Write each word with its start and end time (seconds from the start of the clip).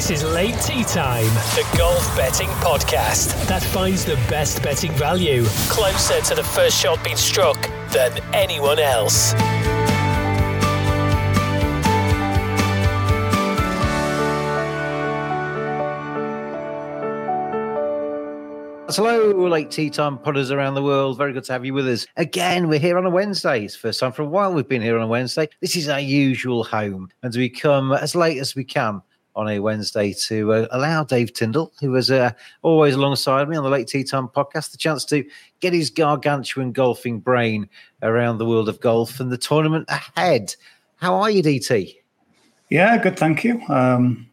This 0.00 0.22
is 0.22 0.24
Late 0.24 0.58
Tee 0.62 0.82
Time, 0.82 1.26
the 1.54 1.76
golf 1.76 2.16
betting 2.16 2.48
podcast 2.64 3.46
that 3.48 3.62
finds 3.62 4.02
the 4.02 4.14
best 4.30 4.62
betting 4.62 4.92
value 4.92 5.44
closer 5.68 6.22
to 6.22 6.34
the 6.34 6.42
first 6.42 6.80
shot 6.80 7.04
being 7.04 7.18
struck 7.18 7.60
than 7.92 8.18
anyone 8.32 8.78
else. 8.78 9.32
Hello, 18.96 19.48
late 19.48 19.70
tee 19.70 19.90
time 19.90 20.16
podders 20.16 20.50
around 20.50 20.76
the 20.76 20.82
world. 20.82 21.18
Very 21.18 21.34
good 21.34 21.44
to 21.44 21.52
have 21.52 21.66
you 21.66 21.74
with 21.74 21.86
us. 21.86 22.06
Again, 22.16 22.68
we're 22.68 22.80
here 22.80 22.96
on 22.96 23.04
a 23.04 23.10
Wednesday. 23.10 23.66
It's 23.66 23.76
first 23.76 24.00
time 24.00 24.12
for 24.12 24.22
a 24.22 24.26
while 24.26 24.54
we've 24.54 24.66
been 24.66 24.80
here 24.80 24.96
on 24.96 25.02
a 25.02 25.06
Wednesday. 25.06 25.50
This 25.60 25.76
is 25.76 25.90
our 25.90 26.00
usual 26.00 26.64
home, 26.64 27.10
and 27.22 27.36
we 27.36 27.50
come 27.50 27.92
as 27.92 28.14
late 28.14 28.38
as 28.38 28.54
we 28.54 28.64
can 28.64 29.02
on 29.36 29.48
a 29.48 29.60
Wednesday 29.60 30.12
to 30.12 30.52
uh, 30.52 30.66
allow 30.70 31.04
Dave 31.04 31.32
Tindall, 31.32 31.72
who 31.80 31.90
was 31.90 32.10
uh, 32.10 32.32
always 32.62 32.94
alongside 32.94 33.48
me 33.48 33.56
on 33.56 33.64
the 33.64 33.70
Late 33.70 33.86
Tee 33.86 34.04
Time 34.04 34.28
podcast, 34.28 34.72
the 34.72 34.78
chance 34.78 35.04
to 35.06 35.24
get 35.60 35.72
his 35.72 35.90
gargantuan 35.90 36.72
golfing 36.72 37.20
brain 37.20 37.68
around 38.02 38.38
the 38.38 38.46
world 38.46 38.68
of 38.68 38.80
golf 38.80 39.20
and 39.20 39.30
the 39.30 39.38
tournament 39.38 39.86
ahead. 39.88 40.54
How 40.96 41.14
are 41.14 41.30
you, 41.30 41.42
DT? 41.42 41.96
Yeah, 42.68 42.96
good. 42.98 43.18
Thank 43.18 43.44
you. 43.44 43.60
Um, 43.68 44.28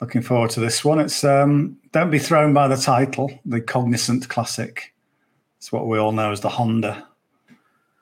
looking 0.00 0.22
forward 0.22 0.50
to 0.50 0.60
this 0.60 0.84
one. 0.84 0.98
It's 0.98 1.24
um, 1.24 1.78
don't 1.92 2.10
be 2.10 2.18
thrown 2.18 2.52
by 2.52 2.68
the 2.68 2.76
title, 2.76 3.30
the 3.44 3.60
Cognizant 3.60 4.28
Classic. 4.28 4.94
It's 5.58 5.70
what 5.70 5.86
we 5.86 5.98
all 5.98 6.12
know 6.12 6.32
as 6.32 6.40
the 6.40 6.48
Honda. 6.48 7.06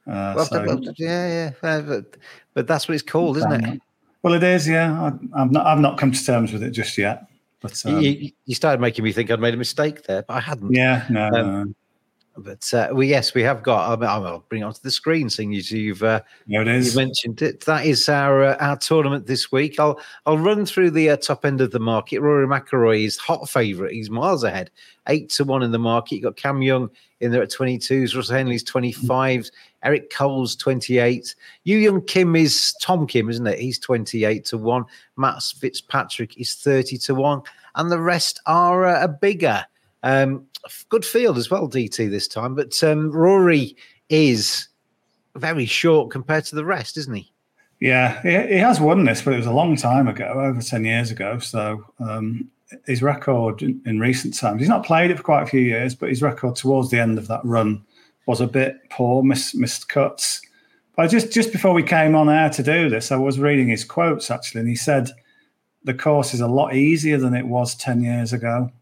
Uh, 0.06 0.33
well, 0.37 0.47
so, 0.47 0.93
yeah, 0.97 1.53
yeah, 1.62 1.69
uh, 1.69 1.83
but, 1.83 2.17
but 2.55 2.67
that's 2.67 2.89
what 2.89 2.94
it's 2.94 3.03
called, 3.03 3.37
isn't 3.37 3.65
it? 3.65 3.81
Well, 4.28 4.37
it 4.37 4.43
is, 4.43 4.69
yeah. 4.69 4.93
I, 5.34 5.39
have 5.39 5.50
not, 5.50 5.66
I've 5.66 5.81
not 5.81 5.97
come 5.97 6.12
to 6.12 6.22
terms 6.22 6.53
with 6.53 6.62
it 6.62 6.72
just 6.72 6.99
yet. 6.99 7.27
But 7.62 7.83
um, 7.87 8.03
you, 8.03 8.31
you, 8.44 8.55
started 8.55 8.78
making 8.78 9.03
me 9.03 9.11
think 9.11 9.31
I'd 9.31 9.41
made 9.41 9.55
a 9.55 9.56
mistake 9.56 10.03
there, 10.03 10.22
but 10.22 10.34
I 10.34 10.41
hadn't. 10.41 10.75
Yeah, 10.75 11.06
no. 11.09 11.27
Um, 11.28 11.33
no. 11.33 11.75
But 12.38 12.72
uh, 12.72 12.88
well, 12.93 13.04
yes, 13.04 13.34
we 13.34 13.43
have 13.43 13.62
got. 13.62 14.03
I'll, 14.03 14.25
I'll 14.26 14.44
bring 14.49 14.62
it 14.62 14.65
onto 14.65 14.81
the 14.81 14.91
screen, 14.91 15.28
seeing 15.28 15.53
you, 15.53 15.60
you've 15.60 16.03
uh, 16.03 16.21
there 16.47 16.62
it 16.62 16.69
is. 16.69 16.94
You 16.94 17.00
mentioned 17.00 17.43
it. 17.43 17.65
That 17.65 17.84
is 17.84 18.09
our 18.09 18.44
uh, 18.44 18.56
our 18.60 18.76
tournament 18.76 19.26
this 19.26 19.50
week. 19.50 19.81
I'll 19.81 20.00
I'll 20.26 20.38
run 20.38 20.65
through 20.65 20.93
the 20.93 21.10
uh, 21.10 21.16
top 21.16 21.44
end 21.44 21.60
of 21.60 21.71
the 21.71 21.81
market. 21.81 22.21
Rory 22.21 22.47
McIlroy 22.47 23.04
is 23.04 23.16
hot 23.16 23.49
favourite. 23.49 23.93
He's 23.93 24.10
miles 24.10 24.44
ahead, 24.44 24.71
eight 25.09 25.31
to 25.31 25.44
one 25.44 25.62
in 25.62 25.72
the 25.72 25.78
market. 25.78 26.16
You 26.16 26.22
got 26.22 26.37
Cam 26.37 26.62
Young 26.62 26.91
in 27.21 27.32
there 27.32 27.43
at 27.43 27.50
twenty 27.50 27.78
twos. 27.78 28.15
Russell 28.15 28.37
Henley's 28.37 28.62
twenty 28.62 28.93
fives. 28.93 29.50
Eric 29.84 30.10
Cole's 30.10 30.56
28. 30.56 31.37
Yu 31.62 31.78
Young 31.78 32.03
Kim 32.03 32.34
is 32.34 32.75
Tom 32.82 33.06
Kim, 33.06 33.31
isn't 33.31 33.47
it? 33.47 33.60
He's 33.60 33.78
28 33.78 34.44
to 34.47 34.59
1. 34.59 34.84
Matt 35.16 35.41
Fitzpatrick 35.41 36.37
is 36.37 36.55
30 36.55 36.99
to 36.99 37.15
1. 37.15 37.43
And 37.76 37.88
the 37.88 38.00
rest 38.00 38.41
are 38.47 38.87
uh, 38.87 39.05
a 39.05 39.06
bigger. 39.06 39.65
Um, 40.03 40.47
good 40.89 41.05
field 41.05 41.39
as 41.39 41.51
well, 41.51 41.69
DT, 41.69 42.11
this 42.11 42.29
time. 42.29 42.55
But 42.55 42.83
um, 42.83 43.11
Rory 43.11 43.77
is 44.09 44.69
very 45.37 45.67
short 45.67 46.11
compared 46.11 46.45
to 46.47 46.55
the 46.55 46.65
rest, 46.65 46.97
isn't 46.97 47.15
he? 47.15 47.33
Yeah, 47.81 48.21
he, 48.23 48.55
he, 48.55 48.59
has 48.59 48.81
won 48.81 49.05
this, 49.05 49.23
but 49.23 49.35
it 49.35 49.39
was 49.39 49.47
a 49.47 49.53
long 49.53 49.77
time 49.77 50.09
ago, 50.09 50.27
over 50.27 50.61
10 50.61 50.85
years 50.85 51.11
ago. 51.11 51.39
So 51.39 51.85
um, 52.01 52.51
his 52.87 53.03
record 53.03 53.63
in, 53.63 53.81
in, 53.87 54.01
recent 54.01 54.35
times, 54.35 54.61
he's 54.61 54.69
not 54.69 54.85
played 54.85 55.13
it 55.13 55.17
for 55.17 55.23
quite 55.23 55.43
a 55.43 55.47
few 55.47 55.61
years, 55.61 55.95
but 55.95 56.09
his 56.09 56.23
record 56.23 56.57
towards 56.57 56.91
the 56.91 56.99
end 56.99 57.19
of 57.19 57.29
that 57.29 57.45
run 57.45 57.85
was 58.27 58.41
a 58.41 58.49
bit 58.49 58.79
poor, 58.91 59.23
miss, 59.23 59.55
missed 59.55 59.89
cuts. 59.89 60.43
But 60.97 61.09
just, 61.09 61.33
just 61.33 61.53
before 61.53 61.73
we 61.73 61.85
came 61.85 62.17
on 62.17 62.29
air 62.29 62.51
to 62.51 62.63
do 62.63 62.91
this, 62.91 63.13
I 63.13 63.17
was 63.17 63.39
reading 63.39 63.69
his 63.69 63.85
quotes 63.85 64.31
actually, 64.31 64.61
and 64.61 64.69
he 64.69 64.75
said 64.75 65.11
the 65.85 65.95
course 65.95 66.35
is 66.35 66.41
a 66.41 66.49
lot 66.49 66.75
easier 66.75 67.17
than 67.17 67.35
it 67.35 67.47
was 67.47 67.77
10 67.77 68.03
years 68.03 68.33
ago. 68.33 68.73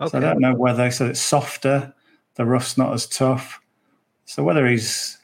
Okay. 0.00 0.10
So 0.10 0.18
I 0.18 0.20
don't 0.20 0.40
know 0.40 0.54
whether 0.54 0.84
he 0.84 0.90
said 0.90 1.10
it's 1.10 1.20
softer, 1.20 1.92
the 2.34 2.44
rough's 2.44 2.78
not 2.78 2.92
as 2.92 3.06
tough. 3.06 3.60
So 4.26 4.44
whether 4.44 4.66
he's 4.66 5.18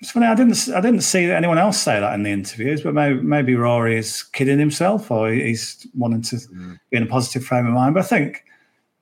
it's 0.00 0.12
funny, 0.12 0.26
I 0.26 0.34
didn't 0.34 0.68
I 0.74 0.80
didn't 0.80 1.00
see 1.00 1.30
anyone 1.30 1.58
else 1.58 1.78
say 1.78 1.98
that 1.98 2.14
in 2.14 2.22
the 2.22 2.30
interviews, 2.30 2.82
but 2.82 2.94
maybe 2.94 3.20
maybe 3.20 3.54
Rory 3.56 3.98
is 3.98 4.22
kidding 4.22 4.58
himself 4.58 5.10
or 5.10 5.30
he's 5.30 5.86
wanting 5.94 6.22
to 6.22 6.36
mm. 6.36 6.78
be 6.90 6.96
in 6.96 7.02
a 7.02 7.06
positive 7.06 7.44
frame 7.44 7.66
of 7.66 7.72
mind. 7.72 7.94
But 7.94 8.04
I 8.04 8.06
think 8.06 8.44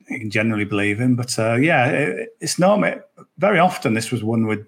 you 0.08 0.18
can 0.18 0.30
generally 0.30 0.64
believe 0.64 0.98
him. 0.98 1.14
But 1.14 1.38
uh, 1.38 1.56
yeah, 1.56 1.88
it, 1.88 2.36
it's 2.40 2.58
not 2.58 2.80
very 3.38 3.58
often 3.58 3.94
this 3.94 4.10
was 4.10 4.24
one 4.24 4.46
with 4.46 4.66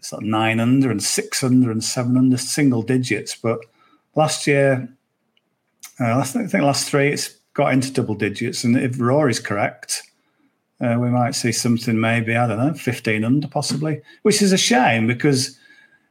sort 0.00 0.22
of 0.22 0.28
nine 0.28 0.60
under 0.60 0.90
and 0.90 1.02
six 1.02 1.42
under 1.42 1.70
and 1.70 1.84
seven 1.84 2.16
under 2.16 2.38
single 2.38 2.82
digits. 2.82 3.34
But 3.36 3.60
last 4.14 4.46
year, 4.46 4.88
uh, 6.00 6.18
I 6.18 6.24
think 6.24 6.54
last 6.54 6.88
three, 6.88 7.12
it's 7.12 7.36
got 7.56 7.72
into 7.72 7.90
double 7.90 8.14
digits. 8.14 8.64
And 8.64 8.76
if 8.76 9.00
Rory's 9.00 9.40
correct, 9.40 10.02
uh, 10.80 10.98
we 11.00 11.08
might 11.08 11.34
see 11.34 11.52
something 11.52 11.98
maybe 11.98 12.36
I 12.36 12.46
don't 12.46 12.58
know, 12.58 12.74
fifteen 12.74 13.24
under 13.24 13.48
possibly, 13.48 14.02
which 14.22 14.42
is 14.42 14.52
a 14.52 14.58
shame 14.58 15.06
because 15.06 15.58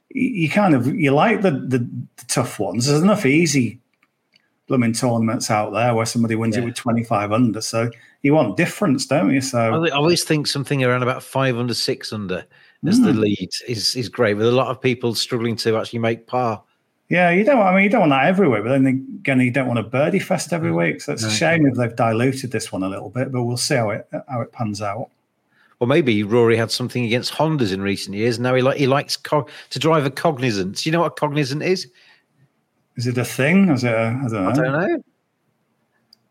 you 0.10 0.50
kind 0.50 0.74
of 0.74 0.88
you 0.88 1.12
like 1.12 1.44
the, 1.44 1.52
the, 1.52 1.80
the 1.80 2.26
tough 2.28 2.60
ones. 2.60 2.88
There's 2.88 3.02
enough 3.02 3.26
easy 3.26 3.80
blooming 4.68 4.94
tournaments 4.94 5.52
out 5.52 5.72
there 5.72 5.94
where 5.94 6.08
somebody 6.08 6.34
wins 6.36 6.56
yeah. 6.56 6.64
it 6.64 6.66
with 6.66 6.76
25 6.76 7.32
under. 7.32 7.62
So 7.62 7.92
you 8.24 8.34
want 8.34 8.58
difference, 8.58 9.06
don't 9.06 9.32
you? 9.32 9.42
So 9.42 9.86
I 9.86 9.90
always 9.90 10.24
think 10.24 10.48
something 10.48 10.84
around 10.84 11.04
about 11.04 11.22
five 11.22 11.58
under, 11.58 11.76
six 11.76 12.12
under 12.12 12.44
as 12.88 13.00
mm. 13.00 13.06
the 13.06 13.14
hmm. 13.14 13.20
lead 13.20 13.50
is 13.68 13.96
is 13.96 14.10
great. 14.10 14.34
With 14.34 14.48
a 14.48 14.52
lot 14.52 14.70
of 14.70 14.82
people 14.82 15.14
struggling 15.14 15.56
to 15.58 15.78
actually 15.78 16.00
make 16.00 16.26
par. 16.26 16.64
Yeah, 17.10 17.30
you 17.30 17.44
don't. 17.44 17.60
I 17.60 17.74
mean, 17.74 17.84
you 17.84 17.90
don't 17.90 18.02
want 18.02 18.12
that 18.12 18.26
everywhere, 18.26 18.64
but 18.64 18.70
then 18.70 18.88
again, 18.88 19.40
you 19.40 19.52
don't 19.52 19.68
want 19.68 19.80
a 19.80 19.84
birdie 19.84 20.20
fest 20.20 20.52
every 20.52 20.72
week. 20.72 21.02
So 21.02 21.14
it's 21.14 21.22
no. 21.22 21.28
a 21.28 21.32
shame 21.32 21.66
if 21.68 21.76
they've 21.76 21.96
diluted 21.96 22.52
this 22.52 22.72
one 22.72 22.82
a 22.82 22.90
little 22.90 23.10
bit, 23.10 23.32
but 23.32 23.44
we'll 23.44 23.58
see 23.58 23.76
how 23.76 23.92
it 23.92 24.08
how 24.28 24.42
it 24.42 24.52
pans 24.52 24.82
out. 24.82 25.10
Well, 25.80 25.88
maybe 25.88 26.24
Rory 26.24 26.58
had 26.58 26.72
something 26.72 27.04
against 27.04 27.34
Hondas 27.34 27.74
in 27.74 27.82
recent 27.82 28.16
years. 28.16 28.40
Now 28.40 28.56
he 28.56 28.62
like 28.62 28.78
he 28.78 28.88
likes 28.88 29.18
co- 29.18 29.48
to 29.70 29.80
drive 29.80 30.06
a 30.06 30.10
Cognizant. 30.10 30.78
Do 30.78 30.90
you 30.90 30.92
know 30.94 31.02
what 31.02 31.12
a 31.12 31.16
Cognizant 31.16 31.62
is? 31.62 31.88
Is 32.96 33.08
it 33.08 33.18
a 33.18 33.26
thing? 33.26 33.70
Is 33.70 33.84
it? 33.84 33.94
A, 33.94 34.20
I 34.24 34.28
don't 34.28 34.32
know. 34.32 34.50
I 34.50 34.54
don't 34.54 34.72
know. 34.72 35.04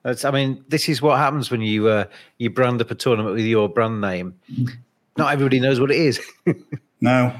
That's, 0.02 0.24
I 0.24 0.30
mean, 0.30 0.62
this 0.68 0.88
is 0.88 1.00
what 1.00 1.18
happens 1.18 1.50
when 1.50 1.62
you 1.62 1.88
uh, 1.88 2.04
you 2.38 2.50
brand 2.50 2.80
up 2.80 2.90
a 2.90 2.94
tournament 2.94 3.36
with 3.36 3.44
your 3.44 3.68
brand 3.68 4.00
name. 4.00 4.34
Not 5.16 5.32
everybody 5.32 5.60
knows 5.60 5.78
what 5.78 5.90
it 5.90 5.98
is. 5.98 6.20
no. 7.00 7.34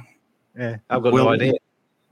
Yeah, 0.56 0.76
I've 0.88 1.02
got 1.02 1.12
will, 1.12 1.24
no 1.24 1.32
idea. 1.32 1.52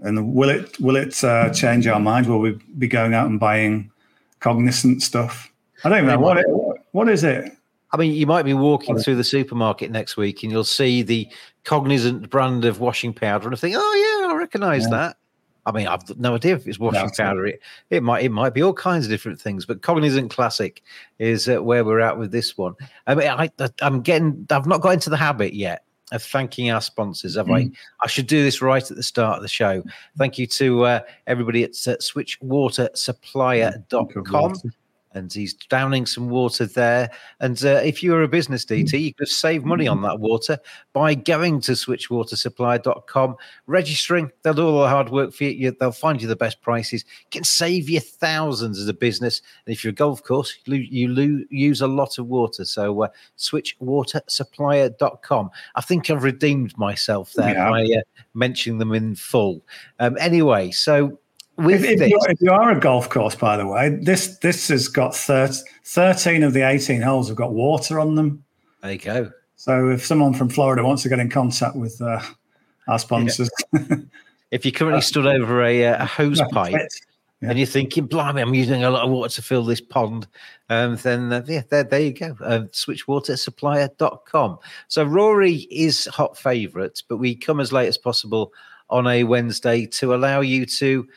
And 0.02 0.34
will 0.34 0.50
it 0.50 0.78
will 0.80 0.96
it 0.96 1.22
uh, 1.22 1.50
change 1.50 1.86
our 1.86 2.00
minds? 2.00 2.28
Will 2.28 2.40
we 2.40 2.58
be 2.78 2.88
going 2.88 3.14
out 3.14 3.28
and 3.28 3.38
buying 3.38 3.90
cognizant 4.40 5.02
stuff? 5.02 5.52
I 5.84 5.88
don't 5.88 5.98
even 5.98 6.10
know 6.10 6.18
what 6.18 6.38
it, 6.38 6.46
what 6.92 7.08
is 7.08 7.24
it. 7.24 7.52
I 7.92 7.96
mean, 7.96 8.12
you 8.12 8.26
might 8.26 8.44
be 8.44 8.54
walking 8.54 8.98
through 8.98 9.16
the 9.16 9.24
supermarket 9.24 9.90
next 9.90 10.16
week 10.16 10.42
and 10.42 10.50
you'll 10.50 10.64
see 10.64 11.02
the 11.02 11.28
cognizant 11.64 12.30
brand 12.30 12.64
of 12.64 12.80
washing 12.80 13.12
powder 13.12 13.48
and 13.48 13.58
think, 13.58 13.76
"Oh 13.78 14.22
yeah, 14.22 14.32
I 14.32 14.36
recognise 14.36 14.84
yeah. 14.84 14.90
that." 14.90 15.16
I 15.64 15.70
mean, 15.70 15.86
I've 15.86 16.18
no 16.18 16.34
idea 16.34 16.56
if 16.56 16.66
it's 16.66 16.78
washing 16.78 17.10
powder. 17.10 17.46
It, 17.46 17.60
it 17.90 18.02
might 18.02 18.24
it 18.24 18.30
might 18.30 18.54
be 18.54 18.62
all 18.62 18.72
kinds 18.72 19.04
of 19.04 19.10
different 19.10 19.40
things, 19.40 19.66
but 19.66 19.82
Cognizant 19.82 20.30
Classic 20.30 20.82
is 21.18 21.48
uh, 21.48 21.62
where 21.62 21.84
we're 21.84 22.00
at 22.00 22.18
with 22.18 22.32
this 22.32 22.58
one. 22.58 22.74
I 23.06 23.14
mean, 23.14 23.28
I, 23.28 23.50
I'm 23.80 24.00
getting 24.00 24.46
I've 24.50 24.66
not 24.66 24.80
got 24.80 24.94
into 24.94 25.10
the 25.10 25.16
habit 25.16 25.54
yet 25.54 25.84
of 26.12 26.22
thanking 26.22 26.70
our 26.70 26.80
sponsors, 26.80 27.36
have 27.36 27.46
mm. 27.46 27.56
I? 27.56 27.70
I 28.02 28.06
should 28.06 28.26
do 28.26 28.42
this 28.42 28.62
right 28.62 28.88
at 28.88 28.96
the 28.96 29.02
start 29.02 29.36
of 29.36 29.42
the 29.42 29.48
show. 29.48 29.82
Thank 30.16 30.38
you 30.38 30.46
to 30.46 30.84
uh, 30.84 31.00
everybody 31.26 31.64
at 31.64 31.70
uh, 31.70 31.96
switchwatersupplier.com 31.96 34.54
and 35.14 35.32
he's 35.32 35.54
downing 35.54 36.06
some 36.06 36.28
water 36.28 36.66
there. 36.66 37.10
And 37.40 37.64
uh, 37.64 37.80
if 37.84 38.02
you're 38.02 38.22
a 38.22 38.28
business 38.28 38.64
DT, 38.64 39.00
you 39.00 39.14
could 39.14 39.28
save 39.28 39.64
money 39.64 39.88
on 39.88 40.02
that 40.02 40.20
water 40.20 40.58
by 40.92 41.14
going 41.14 41.60
to 41.62 41.72
switchwatersupply.com, 41.72 43.36
registering. 43.66 44.30
They'll 44.42 44.54
do 44.54 44.66
all 44.66 44.82
the 44.82 44.88
hard 44.88 45.10
work 45.10 45.32
for 45.32 45.44
you. 45.44 45.74
They'll 45.78 45.92
find 45.92 46.20
you 46.20 46.28
the 46.28 46.36
best 46.36 46.60
prices. 46.60 47.04
can 47.30 47.44
save 47.44 47.88
you 47.88 48.00
thousands 48.00 48.78
as 48.78 48.88
a 48.88 48.94
business. 48.94 49.40
And 49.66 49.74
if 49.74 49.84
you're 49.84 49.92
a 49.92 49.94
golf 49.94 50.22
course, 50.22 50.58
you, 50.64 50.76
you 50.76 51.46
use 51.50 51.80
a 51.80 51.86
lot 51.86 52.18
of 52.18 52.26
water. 52.26 52.64
So 52.64 53.02
uh, 53.02 53.08
switchwatersupply.com. 53.38 55.50
I 55.74 55.80
think 55.80 56.10
I've 56.10 56.24
redeemed 56.24 56.76
myself 56.78 57.32
there 57.34 57.54
yeah. 57.54 57.70
by 57.70 57.84
uh, 57.84 58.02
mentioning 58.34 58.78
them 58.78 58.92
in 58.92 59.14
full. 59.14 59.64
Um, 59.98 60.16
anyway, 60.20 60.70
so 60.70 61.18
if, 61.70 61.84
if, 61.84 62.00
you, 62.00 62.18
if, 62.28 62.40
you, 62.40 62.50
are 62.50 62.70
a 62.70 62.78
golf 62.78 63.08
course, 63.08 63.34
by 63.34 63.56
the 63.56 63.66
way, 63.66 63.90
this 63.90 64.38
this 64.38 64.68
has 64.68 64.88
got 64.88 65.14
30, 65.14 65.54
13 65.84 66.42
of 66.42 66.52
the 66.52 66.62
18 66.62 67.00
holes 67.00 67.28
have 67.28 67.36
got 67.36 67.52
water 67.52 68.00
on 68.00 68.14
them. 68.14 68.44
There 68.82 68.92
you 68.92 68.98
go. 68.98 69.30
So 69.56 69.90
if 69.90 70.04
someone 70.04 70.34
from 70.34 70.48
Florida 70.48 70.82
wants 70.82 71.02
to 71.04 71.08
get 71.08 71.18
in 71.18 71.30
contact 71.30 71.76
with 71.76 72.00
uh, 72.00 72.20
our 72.88 72.98
sponsors. 72.98 73.50
Yeah. 73.72 73.96
if 74.50 74.66
you 74.66 74.72
currently 74.72 75.02
stood 75.02 75.26
over 75.26 75.62
a, 75.62 75.86
uh, 75.86 76.02
a 76.02 76.06
hose 76.06 76.40
pipe 76.50 76.74
yeah. 77.40 77.50
and 77.50 77.58
you're 77.58 77.66
thinking, 77.66 78.06
blimey, 78.06 78.42
I'm 78.42 78.54
using 78.54 78.84
a 78.84 78.90
lot 78.90 79.04
of 79.04 79.10
water 79.10 79.32
to 79.34 79.42
fill 79.42 79.64
this 79.64 79.80
pond, 79.80 80.26
um, 80.68 80.96
then 80.96 81.32
uh, 81.32 81.44
yeah, 81.46 81.62
there, 81.70 81.84
there 81.84 82.00
you 82.00 82.12
go. 82.12 82.36
Uh, 82.42 82.62
switchwatersupplier.com. 82.72 84.58
So 84.88 85.04
Rory 85.04 85.68
is 85.70 86.06
hot 86.06 86.36
favourite, 86.36 87.02
but 87.08 87.18
we 87.18 87.36
come 87.36 87.60
as 87.60 87.72
late 87.72 87.88
as 87.88 87.98
possible 87.98 88.52
on 88.90 89.06
a 89.06 89.24
Wednesday 89.24 89.86
to 89.86 90.14
allow 90.14 90.40
you 90.40 90.66
to– 90.66 91.06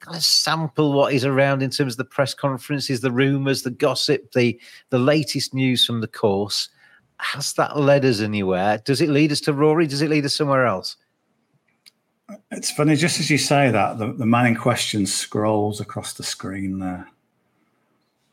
kind 0.00 0.16
of 0.16 0.22
sample 0.22 0.92
what 0.92 1.12
is 1.12 1.24
around 1.24 1.62
in 1.62 1.70
terms 1.70 1.94
of 1.94 1.98
the 1.98 2.04
press 2.04 2.34
conferences, 2.34 3.00
the 3.00 3.10
rumours, 3.10 3.62
the 3.62 3.70
gossip, 3.70 4.32
the 4.32 4.58
the 4.90 4.98
latest 4.98 5.54
news 5.54 5.84
from 5.84 6.00
the 6.00 6.08
course. 6.08 6.68
Has 7.18 7.54
that 7.54 7.78
led 7.78 8.04
us 8.04 8.20
anywhere? 8.20 8.78
Does 8.84 9.00
it 9.00 9.08
lead 9.08 9.32
us 9.32 9.40
to 9.42 9.52
Rory? 9.52 9.86
Does 9.86 10.02
it 10.02 10.10
lead 10.10 10.26
us 10.26 10.34
somewhere 10.34 10.66
else? 10.66 10.96
It's 12.50 12.70
funny, 12.70 12.96
just 12.96 13.20
as 13.20 13.30
you 13.30 13.38
say 13.38 13.70
that, 13.70 13.98
the, 13.98 14.12
the 14.12 14.26
man 14.26 14.46
in 14.46 14.56
question 14.56 15.06
scrolls 15.06 15.80
across 15.80 16.12
the 16.14 16.22
screen 16.22 16.78
there. 16.78 17.08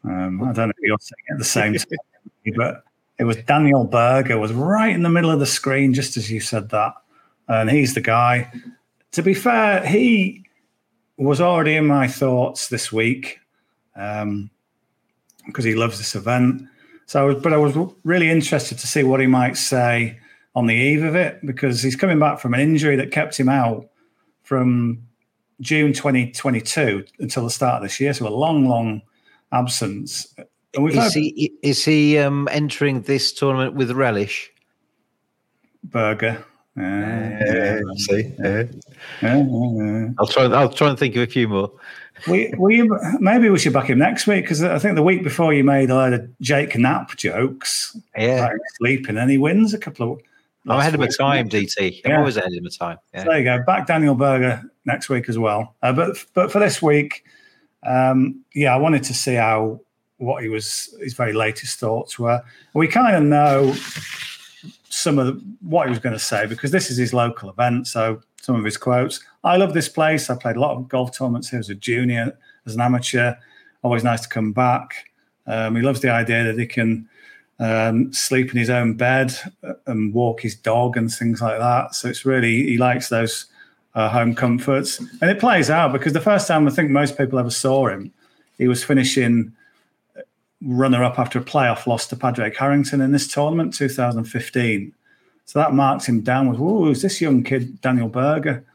Um, 0.03 0.43
I 0.43 0.51
don't 0.51 0.67
know 0.67 0.73
if 0.77 0.81
you're 0.81 0.97
saying 0.99 1.23
it 1.29 1.33
at 1.33 1.37
the 1.37 1.45
same 1.45 1.73
time, 1.75 2.53
but 2.57 2.83
it 3.19 3.23
was 3.23 3.37
Daniel 3.37 3.85
Berger 3.85 4.37
was 4.37 4.51
right 4.51 4.93
in 4.93 5.03
the 5.03 5.09
middle 5.09 5.31
of 5.31 5.39
the 5.39 5.45
screen, 5.45 5.93
just 5.93 6.17
as 6.17 6.31
you 6.31 6.39
said 6.39 6.69
that, 6.69 6.93
and 7.47 7.69
he's 7.69 7.93
the 7.93 8.01
guy. 8.01 8.51
To 9.11 9.21
be 9.21 9.33
fair, 9.33 9.85
he 9.85 10.43
was 11.17 11.41
already 11.41 11.75
in 11.75 11.87
my 11.87 12.07
thoughts 12.07 12.69
this 12.69 12.91
week 12.91 13.39
because 13.93 14.23
um, 14.23 14.49
he 15.55 15.75
loves 15.75 15.97
this 15.97 16.15
event. 16.15 16.63
So, 17.05 17.35
but 17.35 17.53
I 17.53 17.57
was 17.57 17.75
really 18.03 18.29
interested 18.29 18.77
to 18.79 18.87
see 18.87 19.03
what 19.03 19.19
he 19.19 19.27
might 19.27 19.57
say 19.57 20.19
on 20.55 20.67
the 20.67 20.75
eve 20.75 21.03
of 21.03 21.15
it 21.15 21.45
because 21.45 21.81
he's 21.81 21.95
coming 21.95 22.19
back 22.19 22.39
from 22.39 22.53
an 22.53 22.59
injury 22.59 22.95
that 22.95 23.11
kept 23.11 23.39
him 23.39 23.49
out 23.49 23.89
from 24.43 25.03
June 25.61 25.93
2022 25.93 27.05
until 27.19 27.43
the 27.43 27.49
start 27.49 27.77
of 27.77 27.83
this 27.83 27.99
year. 27.99 28.13
So 28.13 28.27
a 28.27 28.29
long, 28.29 28.67
long 28.67 29.01
absence. 29.51 30.33
is, 30.73 30.95
had, 30.95 31.13
he, 31.13 31.53
is 31.61 31.85
he 31.85 32.17
um, 32.17 32.47
entering 32.51 33.01
this 33.01 33.31
tournament 33.31 33.75
with 33.75 33.91
relish? 33.91 34.51
Berger. 36.75 37.83
Uh, 37.89 37.95
see, 37.95 38.35
uh, 38.43 40.13
I'll 40.19 40.27
try. 40.27 40.43
I'll 40.43 40.69
try 40.69 40.89
and 40.89 40.97
think 40.97 41.15
of 41.15 41.23
a 41.23 41.27
few 41.27 41.47
more. 41.47 41.71
we, 42.27 42.53
we 42.57 42.89
maybe 43.19 43.49
we 43.49 43.59
should 43.59 43.73
back 43.73 43.89
him 43.89 43.99
next 43.99 44.27
week 44.27 44.43
because 44.43 44.63
I 44.63 44.79
think 44.79 44.95
the 44.95 45.03
week 45.03 45.23
before 45.23 45.53
you 45.53 45.63
made 45.63 45.89
a 45.89 45.95
lot 45.95 46.13
of 46.13 46.39
Jake 46.39 46.75
Knapp 46.77 47.15
jokes. 47.15 47.97
Yeah, 48.17 48.47
like 48.47 48.57
sleeping, 48.77 49.17
and 49.17 49.29
he 49.29 49.37
wins 49.37 49.73
a 49.73 49.77
couple 49.77 50.13
of. 50.13 50.21
I'm 50.65 50.79
ahead 50.79 50.93
of 50.93 51.01
my 51.01 51.07
time, 51.07 51.49
DT. 51.49 52.01
I'm 52.05 52.11
yeah. 52.11 52.17
always 52.19 52.37
ahead 52.37 52.53
of 52.53 52.63
my 52.63 52.69
time. 52.69 52.97
Yeah. 53.13 53.23
So 53.23 53.29
there 53.29 53.39
you 53.39 53.43
go. 53.43 53.63
Back 53.65 53.85
Daniel 53.85 54.15
Berger 54.15 54.63
next 54.85 55.09
week 55.09 55.27
as 55.27 55.37
well. 55.37 55.75
Uh, 55.81 55.91
but 55.91 56.17
but 56.33 56.51
for 56.51 56.59
this 56.59 56.81
week, 56.81 57.25
um, 57.85 58.43
yeah, 58.53 58.73
I 58.73 58.77
wanted 58.77 59.03
to 59.03 59.13
see 59.13 59.35
how 59.35 59.81
what 60.17 60.41
he 60.41 60.49
was 60.49 60.95
his 61.01 61.13
very 61.13 61.33
latest 61.33 61.79
thoughts 61.79 62.17
were. 62.17 62.41
We 62.73 62.87
kind 62.87 63.15
of 63.15 63.23
know 63.23 63.75
some 64.89 65.19
of 65.19 65.27
the, 65.27 65.33
what 65.61 65.87
he 65.87 65.89
was 65.89 65.99
going 65.99 66.13
to 66.13 66.19
say 66.19 66.45
because 66.45 66.71
this 66.71 66.89
is 66.89 66.97
his 66.97 67.13
local 67.13 67.49
event. 67.49 67.87
So 67.87 68.21
some 68.41 68.55
of 68.55 68.63
his 68.63 68.77
quotes: 68.77 69.19
"I 69.43 69.57
love 69.57 69.73
this 69.73 69.89
place. 69.89 70.29
I 70.29 70.35
played 70.35 70.55
a 70.55 70.59
lot 70.59 70.75
of 70.77 70.87
golf 70.87 71.17
tournaments 71.17 71.49
here 71.49 71.59
as 71.59 71.69
a 71.69 71.75
junior, 71.75 72.37
as 72.65 72.75
an 72.75 72.81
amateur. 72.81 73.35
Always 73.81 74.03
nice 74.03 74.21
to 74.21 74.29
come 74.29 74.53
back. 74.53 75.09
Um, 75.45 75.75
he 75.75 75.81
loves 75.81 75.99
the 75.99 76.09
idea 76.09 76.43
that 76.45 76.57
he 76.57 76.65
can 76.65 77.09
um, 77.59 78.11
sleep 78.13 78.51
in 78.51 78.57
his 78.57 78.69
own 78.69 78.93
bed 78.95 79.35
uh, 79.63 79.73
and 79.87 80.13
walk 80.13 80.41
his 80.41 80.55
dog 80.55 80.97
and 80.97 81.11
things 81.11 81.41
like 81.41 81.59
that. 81.59 81.95
So 81.95 82.07
it's 82.07 82.25
really 82.25 82.63
he 82.63 82.77
likes 82.77 83.09
those 83.09 83.45
uh, 83.95 84.09
home 84.09 84.35
comforts, 84.35 84.99
and 84.99 85.29
it 85.29 85.39
plays 85.39 85.69
out 85.69 85.91
because 85.91 86.13
the 86.13 86.21
first 86.21 86.47
time 86.47 86.67
I 86.67 86.71
think 86.71 86.89
most 86.89 87.17
people 87.17 87.39
ever 87.39 87.51
saw 87.51 87.87
him, 87.87 88.11
he 88.57 88.67
was 88.67 88.83
finishing 88.83 89.53
runner 90.65 91.03
up 91.03 91.19
after 91.19 91.39
a 91.39 91.43
playoff 91.43 91.85
loss 91.87 92.07
to 92.07 92.15
Padraig 92.15 92.55
Harrington 92.55 93.01
in 93.01 93.11
this 93.11 93.27
tournament, 93.27 93.73
2015. 93.73 94.93
So 95.45 95.59
that 95.59 95.73
marked 95.73 96.05
him 96.05 96.21
down 96.21 96.49
with, 96.49 96.59
oh, 96.59 96.85
who's 96.85 97.01
this 97.01 97.19
young 97.21 97.43
kid, 97.43 97.81
Daniel 97.81 98.07
Berger? 98.07 98.65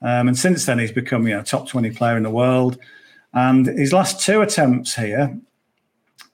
Um, 0.00 0.28
and 0.28 0.38
since 0.38 0.66
then, 0.66 0.78
he's 0.78 0.92
become 0.92 1.26
you 1.26 1.34
know, 1.34 1.42
top 1.42 1.68
20 1.68 1.90
player 1.90 2.16
in 2.16 2.22
the 2.22 2.30
world. 2.30 2.78
And 3.32 3.66
his 3.66 3.92
last 3.92 4.24
two 4.24 4.40
attempts 4.40 4.94
here, 4.94 5.38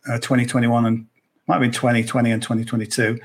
uh, 0.08 0.18
2021 0.18 0.86
and 0.86 1.06
might 1.46 1.54
have 1.54 1.62
been 1.62 1.72
2020 1.72 2.30
and 2.30 2.42
2022, 2.42 3.18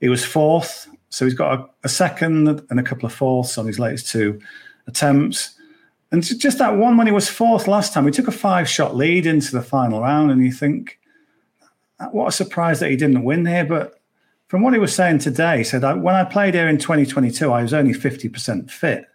he 0.00 0.08
was 0.08 0.24
fourth. 0.24 0.88
So 1.08 1.24
he's 1.24 1.34
got 1.34 1.58
a, 1.58 1.68
a 1.84 1.88
second 1.88 2.62
and 2.70 2.80
a 2.80 2.82
couple 2.82 3.06
of 3.06 3.12
fourths 3.12 3.56
on 3.58 3.66
his 3.66 3.78
latest 3.78 4.10
two 4.10 4.40
attempts. 4.86 5.54
And 6.12 6.22
just 6.22 6.58
that 6.58 6.76
one 6.76 6.96
when 6.96 7.06
he 7.06 7.12
was 7.12 7.28
fourth 7.28 7.66
last 7.66 7.92
time, 7.92 8.04
he 8.04 8.12
took 8.12 8.28
a 8.28 8.32
five 8.32 8.68
shot 8.68 8.94
lead 8.94 9.26
into 9.26 9.52
the 9.52 9.62
final 9.62 10.00
round. 10.00 10.30
And 10.30 10.44
you 10.44 10.52
think, 10.52 10.98
what 12.12 12.28
a 12.28 12.32
surprise 12.32 12.80
that 12.80 12.90
he 12.90 12.96
didn't 12.96 13.24
win 13.24 13.46
here. 13.46 13.64
But 13.64 14.00
from 14.48 14.62
what 14.62 14.72
he 14.72 14.78
was 14.78 14.94
saying 14.94 15.18
today, 15.18 15.58
he 15.58 15.64
said, 15.64 15.82
when 15.82 16.14
I 16.14 16.24
played 16.24 16.54
here 16.54 16.68
in 16.68 16.78
2022, 16.78 17.50
I 17.52 17.62
was 17.62 17.74
only 17.74 17.92
50% 17.92 18.70
fit. 18.70 19.06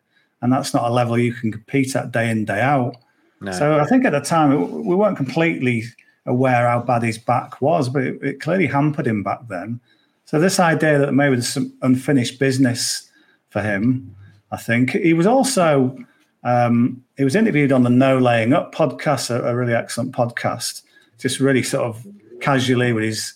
And 0.42 0.52
that's 0.52 0.74
not 0.74 0.90
a 0.90 0.94
level 0.94 1.18
you 1.18 1.34
can 1.34 1.52
compete 1.52 1.96
at 1.96 2.12
day 2.12 2.30
in, 2.30 2.46
day 2.46 2.62
out. 2.62 2.96
No. 3.42 3.52
So 3.52 3.80
I 3.80 3.86
think 3.86 4.06
at 4.06 4.12
the 4.12 4.22
time, 4.22 4.86
we 4.86 4.96
weren't 4.96 5.18
completely 5.18 5.84
aware 6.26 6.68
how 6.68 6.82
bad 6.82 7.04
his 7.04 7.18
back 7.18 7.62
was, 7.62 7.90
but 7.90 8.04
it, 8.04 8.24
it 8.24 8.42
clearly 8.42 8.68
hampered 8.68 9.08
him 9.08 9.24
back 9.24 9.40
then. 9.48 9.80
So 10.26 10.40
this 10.40 10.60
idea 10.60 11.00
that 11.00 11.14
maybe 11.14 11.36
there's 11.36 11.50
some 11.50 11.74
unfinished 11.82 12.40
business 12.40 13.10
for 13.50 13.62
him, 13.62 14.16
I 14.52 14.58
think. 14.58 14.92
He 14.92 15.14
was 15.14 15.26
also, 15.26 15.98
um, 16.44 17.04
he 17.18 17.24
was 17.24 17.36
interviewed 17.36 17.72
on 17.72 17.84
the 17.84 17.90
No 17.90 18.18
Laying 18.18 18.54
Up 18.54 18.74
podcast, 18.74 19.32
a, 19.32 19.44
a 19.44 19.56
really 19.56 19.74
excellent 19.74 20.12
podcast, 20.12 20.84
just 21.18 21.40
really 21.40 21.64
sort 21.64 21.84
of 21.84 22.06
casually 22.54 22.94
with 22.94 23.04
his 23.04 23.34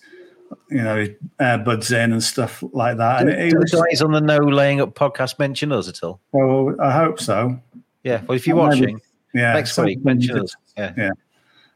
you 0.69 0.81
know 0.81 1.07
earbuds 1.39 1.91
in 1.91 2.11
and 2.11 2.23
stuff 2.23 2.63
like 2.73 2.97
that. 2.97 3.21
And 3.21 3.29
do, 3.29 3.49
do 3.49 3.59
the 3.59 3.85
guys 3.89 4.01
on 4.01 4.11
the 4.11 4.21
No 4.21 4.37
Laying 4.37 4.81
Up 4.81 4.95
podcast 4.95 5.39
mention 5.39 5.71
us 5.71 5.87
at 5.87 6.03
all? 6.03 6.19
Well, 6.31 6.75
I 6.81 6.91
hope 6.91 7.19
so. 7.19 7.59
Yeah. 8.03 8.21
Well, 8.27 8.35
if 8.35 8.47
you're 8.47 8.55
well, 8.55 8.69
watching, 8.69 8.99
yeah, 9.33 9.53
next 9.53 9.77
week 9.77 10.03
mention 10.03 10.39
us. 10.39 10.55
Yeah. 10.77 10.93
Yeah. 10.97 11.11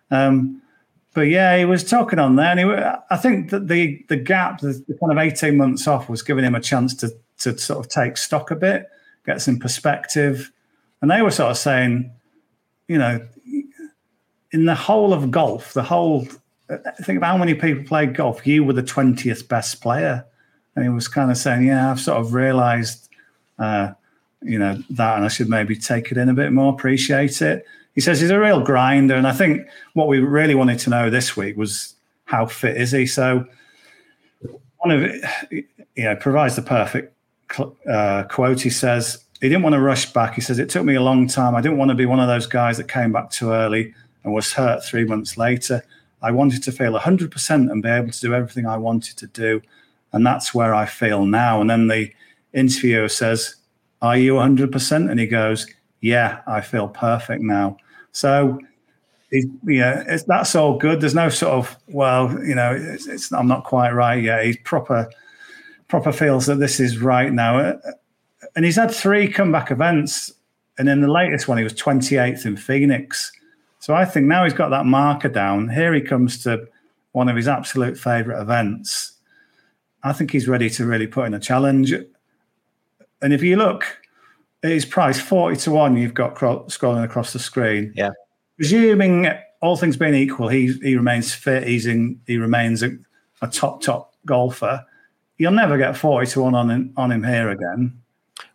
Um, 0.10 0.62
but 1.14 1.28
yeah, 1.28 1.58
he 1.58 1.66
was 1.66 1.84
talking 1.84 2.20
on 2.20 2.36
there, 2.36 2.56
and 2.56 2.60
he, 2.60 2.66
I 3.10 3.18
think 3.18 3.50
that 3.50 3.68
the 3.68 4.04
the 4.08 4.18
gap, 4.18 4.62
the, 4.62 4.84
the 4.88 4.94
kind 4.96 5.12
of 5.12 5.18
eighteen 5.18 5.58
months 5.58 5.88
off, 5.88 6.10
was 6.10 6.22
giving 6.22 6.46
him 6.46 6.56
a 6.56 6.62
chance 6.62 6.94
to 6.96 7.12
to 7.40 7.58
sort 7.58 7.84
of 7.84 7.90
take 7.92 8.18
stock 8.18 8.52
a 8.52 8.56
bit, 8.56 8.88
get 9.26 9.42
some 9.42 9.58
perspective, 9.58 10.52
and 11.02 11.10
they 11.10 11.22
were 11.22 11.32
sort 11.32 11.52
of 11.52 11.58
saying, 11.58 12.12
you 12.88 12.98
know, 12.98 13.26
in 14.52 14.66
the 14.66 14.76
whole 14.76 15.14
of 15.14 15.32
golf, 15.32 15.74
the 15.74 15.84
whole 15.84 16.28
think 17.02 17.18
of 17.18 17.24
how 17.24 17.38
many 17.38 17.54
people 17.54 17.84
played 17.84 18.16
golf. 18.16 18.46
You 18.46 18.64
were 18.64 18.74
the 18.74 18.84
20th 18.84 19.48
best 19.48 19.82
player. 19.82 20.26
And 20.76 20.86
he 20.86 20.90
was 20.90 21.08
kind 21.08 21.32
of 21.32 21.38
saying, 21.38 21.66
yeah, 21.66 21.90
I've 21.90 22.00
sort 22.00 22.20
of 22.20 22.34
realized 22.34 23.08
uh, 23.58 23.94
you 24.42 24.60
know, 24.60 24.82
that, 24.92 25.16
and 25.16 25.26
I 25.26 25.28
should 25.28 25.50
maybe 25.50 25.76
take 25.76 26.12
it 26.12 26.18
in 26.18 26.30
a 26.30 26.34
bit 26.34 26.52
more, 26.52 26.74
appreciate 26.74 27.42
it. 27.42 27.66
He 27.96 28.02
says 28.02 28.22
he's 28.22 28.30
a 28.30 28.40
real 28.40 28.62
grinder, 28.62 29.16
and 29.16 29.28
I 29.28 29.34
think 29.34 29.68
what 29.94 30.08
we 30.08 30.20
really 30.20 30.54
wanted 30.54 30.80
to 30.80 30.90
know 30.90 31.10
this 31.10 31.36
week 31.36 31.58
was 31.58 31.96
how 32.26 32.46
fit 32.46 32.78
is 32.78 32.92
he. 32.92 33.08
So 33.08 33.46
one 34.78 34.92
of 34.92 35.12
you 35.52 36.04
know, 36.04 36.16
provides 36.16 36.56
the 36.56 36.62
perfect 36.62 37.16
uh, 37.90 38.24
quote. 38.30 38.62
He 38.62 38.70
says 38.70 39.24
he 39.42 39.50
didn't 39.50 39.64
want 39.64 39.74
to 39.74 39.82
rush 39.82 40.14
back. 40.14 40.36
He 40.36 40.42
says 40.42 40.60
it 40.60 40.70
took 40.70 40.86
me 40.86 40.94
a 40.94 41.02
long 41.02 41.28
time. 41.28 41.56
I 41.56 41.62
didn't 41.62 41.80
want 41.80 41.90
to 41.90 41.96
be 41.96 42.06
one 42.06 42.20
of 42.20 42.28
those 42.28 42.46
guys 42.46 42.78
that 42.78 42.88
came 42.88 43.12
back 43.12 43.32
too 43.32 43.52
early 43.52 43.96
and 44.24 44.34
was 44.34 44.54
hurt 44.54 44.86
three 44.86 45.06
months 45.06 45.36
later. 45.38 45.84
I 46.22 46.32
wanted 46.32 46.64
to 46.64 46.72
feel 46.72 46.94
100% 46.94 47.72
and 47.72 47.84
be 47.84 47.90
able 47.90 48.12
to 48.12 48.20
do 48.20 48.34
everything 48.34 48.66
I 48.66 48.78
wanted 48.78 49.18
to 49.18 49.28
do. 49.28 49.62
And 50.14 50.26
that's 50.26 50.54
where 50.54 50.74
I 50.74 50.86
feel 50.86 51.26
now. 51.26 51.62
And 51.62 51.70
then 51.70 51.88
the 51.88 52.12
interviewer 52.54 53.10
says, 53.10 53.56
Are 54.02 54.18
you 54.18 54.36
100%? 54.36 55.10
And 55.10 55.20
he 55.20 55.28
goes, 55.28 55.68
Yeah, 56.02 56.42
I 56.48 56.62
feel 56.62 56.88
perfect 56.88 57.44
now. 57.44 57.78
So, 58.12 58.60
yeah, 59.64 60.18
that's 60.26 60.56
all 60.56 60.78
good. 60.78 61.02
There's 61.02 61.14
no 61.14 61.30
sort 61.30 61.54
of, 61.54 61.78
well, 61.88 62.32
you 62.44 62.56
know, 62.56 62.74
it's, 62.74 63.08
it's, 63.08 63.32
I'm 63.32 63.48
not 63.48 63.66
quite 63.66 63.92
right 63.92 64.22
yet. 64.24 64.46
He's 64.46 64.58
proper, 64.64 65.10
proper 65.88 66.12
feels 66.12 66.46
that 66.46 66.56
this 66.56 66.80
is 66.80 67.00
right 67.00 67.32
now. 67.32 67.60
Uh, 67.60 67.78
and 68.56 68.66
he's 68.66 68.78
had 68.78 68.92
three 68.92 69.28
comeback 69.28 69.70
events. 69.70 70.34
And 70.80 70.88
in 70.88 71.02
the 71.02 71.12
latest 71.12 71.48
one, 71.48 71.58
he 71.58 71.64
was 71.64 71.74
28th 71.74 72.46
in 72.46 72.56
Phoenix. 72.56 73.32
So 73.80 73.94
I 73.94 74.06
think 74.06 74.26
now 74.26 74.44
he's 74.44 74.54
got 74.54 74.70
that 74.70 74.86
marker 74.86 75.30
down. 75.30 75.70
Here 75.70 75.94
he 75.94 76.02
comes 76.02 76.44
to 76.44 76.68
one 77.12 77.30
of 77.30 77.36
his 77.36 77.48
absolute 77.48 77.98
favourite 77.98 78.42
events. 78.42 79.14
I 80.04 80.14
think 80.14 80.32
he's 80.32 80.48
ready 80.48 80.70
to 80.72 80.86
really 80.86 81.08
put 81.08 81.26
in 81.26 81.34
a 81.34 81.40
challenge. 81.40 81.94
And 83.22 83.34
if 83.34 83.42
you 83.42 83.58
look 83.58 83.86
at 84.64 84.72
his 84.72 84.86
price, 84.86 85.20
40 85.20 85.58
to 85.62 85.72
1, 85.72 85.98
you've 85.98 86.14
got 86.14 86.36
cro- 86.36 86.64
scrolling 86.66 87.04
across 87.04 87.34
the 87.34 87.40
screen. 87.40 87.94
Yeah. 87.96 88.12
Presuming 88.58 89.30
all 89.62 89.78
things 89.78 89.98
being 89.98 90.14
equal, 90.14 90.48
he, 90.48 90.74
he 90.82 90.96
remains 90.96 91.34
fit, 91.34 91.68
he's 91.68 91.86
in, 91.86 92.20
he 92.28 92.38
remains 92.38 92.84
a, 92.84 92.92
a 93.42 93.48
top, 93.48 93.82
top 93.82 94.14
golfer. 94.26 94.84
You'll 95.38 95.52
never 95.52 95.78
get 95.78 95.96
40 95.98 96.28
to 96.32 96.42
1 96.42 96.56
on 96.56 96.70
him, 96.70 96.94
on 96.98 97.12
him 97.12 97.24
here 97.24 97.50
again. 97.50 98.00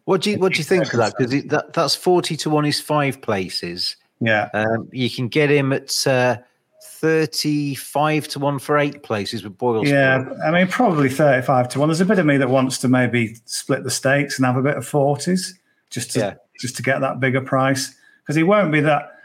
What 0.04 0.20
do 0.20 0.30
you 0.30 0.38
what 0.38 0.52
do 0.52 0.58
you 0.58 0.64
think 0.64 0.92
of 0.92 0.98
that? 0.98 1.14
Because 1.16 1.44
that, 1.44 1.72
that's 1.72 1.94
40 1.94 2.36
to 2.38 2.50
1 2.50 2.64
is 2.64 2.80
five 2.80 3.20
places. 3.20 3.96
Yeah. 4.22 4.48
Um, 4.54 4.88
you 4.92 5.10
can 5.10 5.28
get 5.28 5.50
him 5.50 5.72
at 5.72 6.06
uh, 6.06 6.38
35 6.80 8.28
to 8.28 8.38
1 8.38 8.58
for 8.60 8.78
eight 8.78 9.02
places 9.02 9.42
with 9.42 9.58
Boyle. 9.58 9.86
Yeah, 9.86 10.24
I 10.44 10.52
mean, 10.52 10.68
probably 10.68 11.08
35 11.08 11.68
to 11.70 11.80
1. 11.80 11.88
There's 11.88 12.00
a 12.00 12.06
bit 12.06 12.20
of 12.20 12.26
me 12.26 12.36
that 12.36 12.48
wants 12.48 12.78
to 12.78 12.88
maybe 12.88 13.36
split 13.44 13.82
the 13.82 13.90
stakes 13.90 14.38
and 14.38 14.46
have 14.46 14.56
a 14.56 14.62
bit 14.62 14.76
of 14.76 14.88
40s 14.88 15.54
just 15.90 16.12
to, 16.12 16.18
yeah. 16.20 16.34
just 16.60 16.76
to 16.76 16.82
get 16.82 17.00
that 17.00 17.18
bigger 17.18 17.40
price. 17.40 17.94
Because 18.22 18.36
he 18.36 18.44
won't 18.44 18.70
be 18.70 18.80
that 18.80 19.18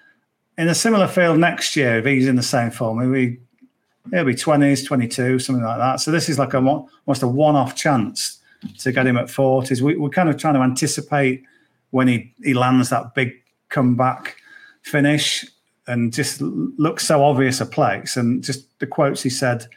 in 0.58 0.68
a 0.68 0.74
similar 0.74 1.08
field 1.08 1.38
next 1.38 1.75
year 1.75 2.00
if 2.00 2.06
he's 2.06 2.27
in 2.27 2.36
the 2.36 2.42
same 2.42 2.72
form. 2.72 2.98
Maybe 2.98 3.39
he'll 4.10 4.25
be 4.25 4.34
20s, 4.34 4.84
22, 4.84 5.38
something 5.38 5.63
like 5.63 5.77
that. 5.77 6.00
So 6.00 6.10
this 6.10 6.30
is 6.30 6.39
like 6.39 6.56
a 6.56 6.58
almost 6.58 7.22
a 7.22 7.27
one 7.27 7.56
off 7.56 7.75
chance 7.75 8.39
to 8.80 8.92
get 8.92 9.06
him 9.06 9.18
at 9.18 9.27
40s. 9.27 9.82
We, 9.82 9.98
we're 9.98 10.10
kind 10.10 10.30
of 10.30 10.38
trying 10.38 10.56
to 10.56 10.62
anticipate 10.62 11.44
when 11.92 12.08
he, 12.08 12.34
he 12.44 12.56
lands 12.56 12.89
that 12.89 13.13
big 13.13 13.34
comeback 13.70 14.37
finish 14.88 15.46
and 15.88 16.13
just 16.13 16.41
looks 16.41 17.06
so 17.06 17.24
obvious 17.24 17.62
a 17.62 17.65
place. 17.65 18.17
And 18.17 18.44
just 18.44 18.79
the 18.79 18.88
quotes 18.88 19.24
he 19.24 19.29
said 19.29 19.67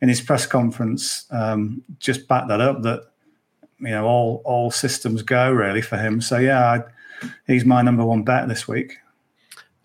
in 0.00 0.08
his 0.08 0.20
press 0.20 0.46
conference 0.46 1.26
um, 1.30 1.82
just 1.98 2.26
back 2.28 2.48
that 2.48 2.60
up 2.60 2.82
that 2.82 3.02
you 3.80 3.90
know 3.90 4.06
all 4.06 4.42
all 4.44 4.70
systems 4.70 5.22
go 5.22 5.50
really 5.50 5.82
for 5.82 5.96
him. 5.96 6.20
So 6.20 6.38
yeah, 6.38 6.70
I, 6.72 7.28
he's 7.46 7.64
my 7.64 7.82
number 7.82 8.04
one 8.04 8.22
bet 8.22 8.48
this 8.48 8.68
week. 8.68 8.98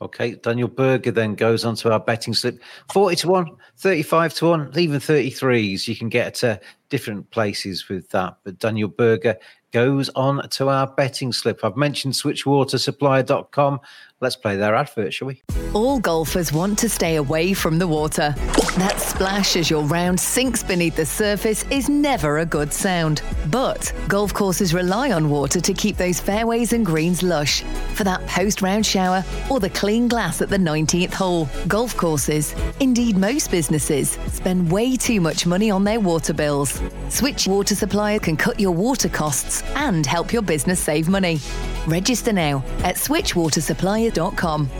Okay, 0.01 0.35
Daniel 0.35 0.69
Berger 0.69 1.11
then 1.11 1.35
goes 1.35 1.65
on 1.65 1.75
to 1.75 1.91
our 1.91 1.99
betting 1.99 2.33
slip 2.33 2.61
40 2.89 3.17
to 3.17 3.27
1, 3.27 3.57
35 3.77 4.33
to 4.35 4.45
1, 4.45 4.71
even 4.77 4.99
33s. 4.99 5.89
You 5.89 5.95
can 5.97 6.07
get 6.07 6.35
to 6.35 6.59
different 6.87 7.29
places 7.31 7.89
with 7.89 8.09
that. 8.11 8.37
But 8.45 8.59
Daniel 8.59 8.87
Berger 8.87 9.35
goes 9.71 10.09
on 10.09 10.47
to 10.47 10.69
our 10.69 10.87
betting 10.87 11.33
slip. 11.33 11.65
I've 11.65 11.75
mentioned 11.75 12.13
switchwatersupplier.com. 12.13 13.79
Let's 14.21 14.35
play 14.35 14.57
their 14.57 14.75
advert, 14.75 15.13
shall 15.13 15.29
we? 15.29 15.41
All 15.73 15.99
golfers 15.99 16.51
want 16.51 16.77
to 16.79 16.89
stay 16.89 17.15
away 17.15 17.53
from 17.53 17.79
the 17.79 17.87
water. 17.87 18.35
That 18.77 18.99
splash 18.99 19.55
as 19.55 19.69
your 19.69 19.83
round 19.83 20.19
sinks 20.19 20.61
beneath 20.61 20.95
the 20.95 21.05
surface 21.05 21.63
is 21.71 21.89
never 21.89 22.39
a 22.39 22.45
good 22.45 22.73
sound. 22.73 23.21
But 23.49 23.93
golf 24.07 24.33
courses 24.33 24.73
rely 24.73 25.11
on 25.11 25.29
water 25.29 25.61
to 25.61 25.73
keep 25.73 25.95
those 25.95 26.19
fairways 26.19 26.73
and 26.73 26.85
greens 26.85 27.23
lush 27.23 27.61
for 27.93 28.03
that 28.03 28.25
post 28.27 28.61
round 28.61 28.85
shower 28.85 29.23
or 29.49 29.59
the 29.59 29.69
clean 29.69 30.07
glass 30.07 30.41
at 30.41 30.49
the 30.49 30.57
19th 30.57 31.13
hole. 31.13 31.47
Golf 31.67 31.95
courses, 31.95 32.53
indeed 32.79 33.17
most 33.17 33.51
businesses, 33.51 34.17
spend 34.27 34.71
way 34.71 34.95
too 34.95 35.21
much 35.21 35.45
money 35.45 35.71
on 35.71 35.83
their 35.83 35.99
water 35.99 36.33
bills. 36.33 36.81
Switch 37.09 37.47
Water 37.47 37.75
Supplier 37.75 38.19
can 38.19 38.35
cut 38.35 38.59
your 38.59 38.71
water 38.71 39.09
costs 39.09 39.63
and 39.75 40.05
help 40.05 40.33
your 40.33 40.41
business 40.41 40.79
save 40.79 41.07
money. 41.07 41.39
Register 41.87 42.33
now 42.33 42.63
at 42.83 42.95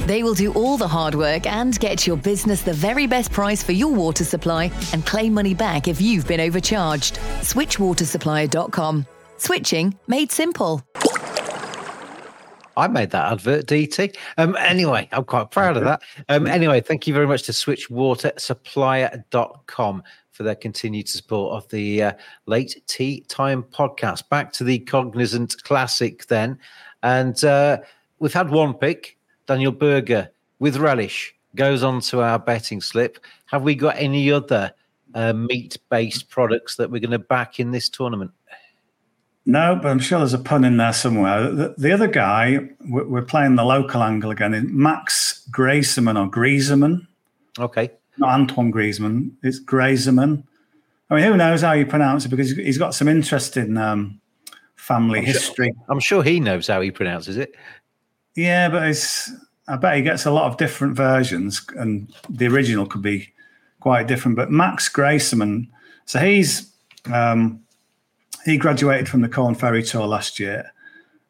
They 0.08 0.24
will 0.24 0.34
do 0.34 0.54
all 0.54 0.78
the 0.78 0.88
hard 0.88 1.16
work 1.16 1.46
and 1.46 1.78
get 1.80 2.08
your 2.08 2.18
business 2.18 2.62
the 2.62 2.74
very 2.74 3.08
best 3.08 3.32
price 3.32 3.64
for 3.64 3.72
your 3.72 3.94
water 3.94 4.24
supply 4.24 4.72
and 4.94 5.06
claim 5.06 5.34
money 5.34 5.54
back 5.54 5.88
if 5.88 6.00
you've 6.00 6.28
been 6.28 6.40
overcharged. 6.40 7.16
Switchwatersupplier.com. 7.42 9.06
Switching 9.38 9.98
made 10.08 10.32
simple. 10.32 10.84
I 12.80 12.88
made 12.88 13.12
that 13.12 13.34
advert, 13.34 13.68
DT. 13.68 14.16
Um, 14.38 14.56
anyway, 14.56 15.10
I'm 15.12 15.26
quite 15.26 15.52
proud 15.52 15.78
of 15.78 15.84
that. 15.84 16.02
Um, 16.30 16.48
anyway, 16.48 16.82
thank 16.82 17.06
you 17.08 17.14
very 17.14 17.28
much 17.28 17.44
to 17.44 17.52
switchwatersupplier.com 17.52 20.04
for 20.32 20.44
their 20.44 20.56
continued 20.56 21.10
support 21.10 21.62
of 21.62 21.70
the 21.70 22.04
uh, 22.04 22.14
Late 22.46 22.82
Tee 22.88 23.26
Time 23.28 23.64
podcast. 23.64 24.30
Back 24.30 24.54
to 24.54 24.64
the 24.64 24.80
Cognizant 24.80 25.62
Classic 25.64 26.26
then. 26.28 26.58
And 27.04 27.44
uh, 27.44 27.80
we've 28.20 28.32
had 28.34 28.50
one 28.50 28.74
pick, 28.74 29.18
Daniel 29.50 29.72
Berger 29.72 30.30
with 30.60 30.78
relish 30.78 31.34
goes 31.56 31.82
on 31.82 32.02
to 32.02 32.22
our 32.22 32.38
betting 32.38 32.82
slip. 32.82 33.18
Have 33.48 33.64
we 33.64 33.74
got 33.74 33.96
any 33.98 34.32
other 34.32 34.72
uh, 35.16 35.34
meat 35.34 35.76
based 35.90 36.30
products 36.30 36.76
that 36.76 36.92
we're 36.92 37.00
going 37.00 37.10
to 37.10 37.18
back 37.18 37.60
in 37.60 37.72
this 37.72 37.90
tournament? 37.90 38.30
No, 39.48 39.80
but 39.82 39.90
I'm 39.90 39.98
sure 39.98 40.20
there's 40.20 40.36
a 40.36 40.38
pun 40.38 40.64
in 40.64 40.78
there 40.78 40.94
somewhere. 40.94 41.50
The, 41.50 41.74
the 41.80 41.92
other 41.92 42.08
guy, 42.08 42.60
we're 42.88 43.24
playing 43.24 43.56
the 43.56 43.64
local 43.64 44.04
angle 44.04 44.30
again, 44.30 44.54
is 44.54 44.66
Max 44.66 45.48
Greyserman 45.50 46.16
or 46.16 46.30
Grieseman. 46.30 47.08
Okay. 47.58 47.90
Not 48.20 48.30
Antoine 48.30 48.72
Griezmann, 48.72 49.32
it's 49.42 49.60
Greyserman. 49.60 50.44
I 51.10 51.16
mean, 51.16 51.24
who 51.24 51.36
knows 51.38 51.62
how 51.62 51.72
you 51.72 51.88
pronounce 51.88 52.24
it 52.24 52.30
because 52.30 52.52
he's 52.52 52.78
got 52.78 52.94
some 52.94 53.08
interesting 53.08 53.78
um, 53.78 54.22
family 54.76 55.20
I'm 55.20 55.26
history. 55.26 55.72
Sure, 55.76 55.86
I'm 55.90 56.00
sure 56.00 56.22
he 56.22 56.40
knows 56.40 56.68
how 56.68 56.82
he 56.82 56.92
pronounces 56.92 57.38
it. 57.38 57.56
Yeah, 58.40 58.70
but 58.70 58.88
it's. 58.88 59.32
I 59.68 59.76
bet 59.76 59.98
he 59.98 60.02
gets 60.02 60.26
a 60.26 60.32
lot 60.32 60.46
of 60.50 60.56
different 60.56 60.96
versions, 60.96 61.62
and 61.76 62.12
the 62.30 62.48
original 62.48 62.86
could 62.86 63.02
be 63.02 63.34
quite 63.82 64.08
different. 64.08 64.38
But 64.38 64.50
Max 64.50 64.88
Graceman, 64.88 65.68
so 66.06 66.20
he's 66.20 66.72
um, 67.12 67.62
he 68.46 68.58
graduated 68.58 69.10
from 69.10 69.22
the 69.22 69.28
Korn 69.28 69.56
Ferry 69.56 69.84
Tour 69.84 70.08
last 70.08 70.40
year, 70.40 70.72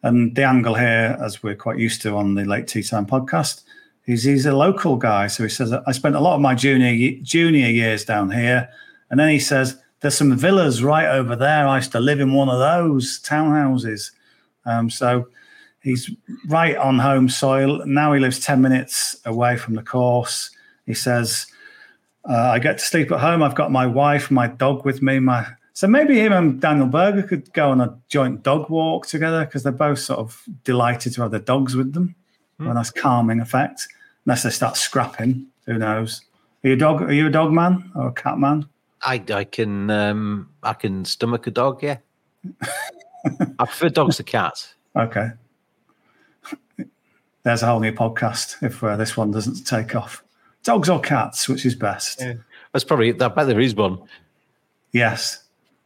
and 0.04 0.36
the 0.36 0.44
angle 0.44 0.76
here, 0.76 1.18
as 1.20 1.42
we're 1.42 1.56
quite 1.56 1.80
used 1.80 2.04
to 2.04 2.16
on 2.16 2.36
the 2.36 2.46
Late 2.46 2.68
Tee 2.68 2.84
Time 2.84 3.08
podcast, 3.08 3.64
is 4.06 4.24
he's 4.24 4.46
a 4.46 4.56
local 4.56 4.96
guy. 4.96 5.26
So 5.26 5.42
he 5.42 5.50
says 5.50 5.74
I 5.74 5.92
spent 5.92 6.16
a 6.16 6.22
lot 6.22 6.36
of 6.36 6.42
my 6.42 6.54
junior 6.54 7.20
junior 7.24 7.70
years 7.70 8.06
down 8.06 8.30
here, 8.30 8.70
and 9.10 9.20
then 9.20 9.30
he 9.30 9.40
says 9.40 9.82
there's 10.02 10.16
some 10.16 10.38
villas 10.38 10.84
right 10.84 11.08
over 11.08 11.36
there. 11.36 11.68
I 11.68 11.78
used 11.78 11.92
to 11.94 12.00
live 12.00 12.20
in 12.20 12.34
one 12.34 12.50
of 12.50 12.60
those 12.60 13.20
townhouses. 13.20 14.12
Um, 14.68 14.92
so 14.92 15.28
he's 15.82 16.12
right 16.48 16.76
on 16.76 17.00
home 17.00 17.30
soil. 17.30 17.86
Now 17.86 18.14
he 18.14 18.20
lives 18.20 18.40
10 18.40 18.62
minutes 18.62 19.16
away 19.26 19.58
from 19.58 19.76
the 19.76 19.84
course. 19.84 20.52
He 20.86 20.94
says, 20.94 21.48
uh, 22.28 22.52
I 22.52 22.60
get 22.60 22.78
to 22.80 22.86
sleep 22.86 23.12
at 23.12 23.20
home. 23.20 23.42
I've 23.42 23.56
got 23.56 23.72
my 23.72 23.86
wife, 23.86 24.30
my 24.32 24.48
dog 24.48 24.86
with 24.86 25.02
me. 25.02 25.20
My 25.20 25.48
So 25.74 25.88
maybe 25.88 26.20
him 26.20 26.34
and 26.34 26.60
Daniel 26.60 26.88
Berger 26.88 27.24
could 27.24 27.52
go 27.54 27.70
on 27.70 27.82
a 27.82 27.98
joint 28.10 28.44
dog 28.44 28.70
walk 28.70 29.08
together 29.08 29.46
because 29.46 29.64
they're 29.64 29.72
both 29.72 30.00
sort 30.00 30.20
of 30.20 30.44
delighted 30.64 31.14
to 31.14 31.22
have 31.22 31.32
their 31.32 31.40
dogs 31.40 31.76
with 31.76 31.94
them. 31.94 32.16
Mm. 32.60 32.72
A 32.72 32.74
nice 32.74 32.92
calming 32.92 33.40
effect. 33.40 33.88
Unless 34.26 34.44
they 34.44 34.50
start 34.50 34.78
scrapping, 34.78 35.48
who 35.66 35.78
knows? 35.78 36.22
Are 36.64 36.68
you 36.68 36.74
a 36.74 36.78
dog? 36.78 37.02
Are 37.02 37.14
you 37.14 37.28
a 37.28 37.32
dog 37.32 37.54
man 37.54 37.90
or 37.96 38.10
a 38.10 38.14
cat 38.14 38.38
man? 38.38 38.68
I 39.02 39.24
I 39.32 39.46
can 39.46 39.90
um 39.90 40.50
I 40.62 40.74
can 40.74 41.06
stomach 41.06 41.48
a 41.48 41.52
dog. 41.52 41.82
Yeah, 41.82 41.98
I 43.60 43.66
prefer 43.66 43.90
dogs 43.90 44.18
to 44.18 44.24
cats. 44.24 44.76
Okay, 44.96 45.30
there's 47.44 47.64
a 47.64 47.68
whole 47.68 47.80
new 47.80 47.92
podcast 47.92 48.62
if 48.64 48.84
uh, 48.84 48.96
this 48.96 49.16
one 49.16 49.32
doesn't 49.32 49.66
take 49.66 49.96
off. 49.96 50.24
Dogs 50.64 50.90
or 50.90 51.00
cats, 51.00 51.48
which 51.48 51.66
is 51.66 51.76
best? 51.76 52.20
Yeah. 52.22 52.34
That's 52.74 52.84
probably. 52.84 53.10
I 53.10 53.28
bet 53.28 53.48
there 53.48 53.60
is 53.60 53.76
one. 53.76 54.00
Yes, 54.92 55.44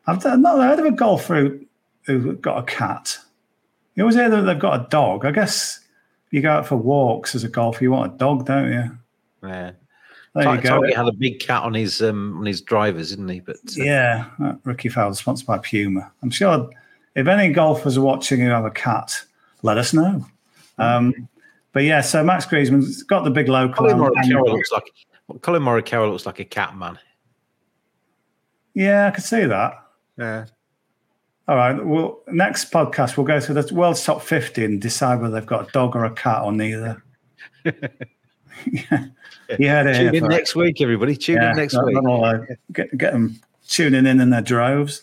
I've 0.08 0.24
not 0.40 0.60
heard 0.60 0.80
of 0.80 0.86
a 0.86 0.92
golfer 0.92 1.36
who, 1.36 1.60
who 2.06 2.34
got 2.34 2.58
a 2.58 2.64
cat. 2.64 3.18
You 3.96 4.04
always 4.04 4.16
hear 4.16 4.30
that 4.30 4.42
they've 4.42 4.60
got 4.60 4.80
a 4.80 4.90
dog. 4.90 5.26
I 5.26 5.32
guess 5.32 5.80
you 6.32 6.42
go 6.42 6.52
out 6.52 6.66
for 6.66 6.76
walks 6.76 7.36
as 7.36 7.44
a 7.44 7.50
golfer, 7.50 7.84
you 7.84 7.92
want 7.92 8.16
a 8.16 8.18
dog, 8.18 8.46
don't 8.46 8.72
you? 8.72 8.98
Yeah. 9.48 9.72
There 10.34 10.56
you 10.56 10.62
go. 10.62 10.82
Tiger 10.82 10.98
had 10.98 11.08
a 11.08 11.14
big 11.14 11.40
cat 11.40 11.62
on 11.62 11.76
his 11.76 12.02
um, 12.02 12.40
on 12.40 12.46
his 12.46 12.60
drivers, 12.62 13.12
didn't 13.12 13.30
he? 13.30 13.40
But 13.40 13.58
uh, 13.58 13.84
Yeah, 13.84 14.26
Rickie 14.64 14.90
Fowler, 14.90 15.14
sponsored 15.14 15.46
by 15.46 15.60
Puma. 15.60 16.12
I'm 16.24 16.32
sure 16.32 16.70
if 17.16 17.28
any 17.28 17.54
golfers 17.54 17.98
are 17.98 18.02
watching 18.02 18.40
who 18.40 18.50
have 18.50 18.66
a 18.66 18.72
cat, 18.72 19.22
let 19.62 19.78
us 19.78 19.94
know. 19.94 20.26
Um, 20.80 21.30
but 21.74 21.84
yeah, 21.84 22.02
so 22.02 22.24
Max 22.24 22.46
Griezmann's 22.46 23.04
got 23.04 23.24
the 23.24 23.30
big 23.32 23.50
local. 23.50 23.76
Collin 23.76 24.00
on- 24.00 24.14
Morikawa 24.14 24.46
looks 24.52 24.72
like 24.72 24.84
Collin 25.42 25.62
Morikawa 25.62 26.10
looks 26.12 26.26
like 26.26 26.40
a 26.40 26.46
cat 26.46 26.76
man. 26.78 26.98
Yeah, 28.74 29.08
I 29.08 29.12
could 29.12 29.24
see 29.24 29.46
that. 29.46 29.74
Yeah. 30.18 30.46
All 31.48 31.56
right. 31.58 31.74
Well, 31.86 32.22
next 32.28 32.72
podcast 32.72 33.18
we'll 33.18 33.26
go 33.26 33.40
through 33.40 33.62
the 33.62 33.74
world's 33.74 34.04
top 34.04 34.22
fifty 34.22 34.64
and 34.66 34.82
decide 34.82 35.20
whether 35.22 35.34
they've 35.34 35.46
got 35.46 35.68
a 35.68 35.72
dog 35.72 35.96
or 35.96 36.06
a 36.06 36.12
cat 36.12 36.42
or 36.44 36.52
neither. 36.52 37.04
yeah, 37.66 37.72
you 39.60 39.68
heard 39.70 39.88
it 39.88 39.94
Tune 39.94 40.02
here 40.02 40.14
in 40.14 40.20
first. 40.22 40.30
next 40.30 40.56
week, 40.56 40.82
everybody. 40.82 41.16
Tune 41.16 41.42
in 41.42 41.56
next 41.56 41.74
week. 41.84 41.96
not 41.96 42.06
all, 42.06 42.26
uh, 42.26 42.40
get, 42.72 42.98
get 42.98 43.14
them 43.14 43.40
tuning 43.68 44.06
in 44.06 44.20
in 44.20 44.30
their 44.30 44.42
droves. 44.42 45.02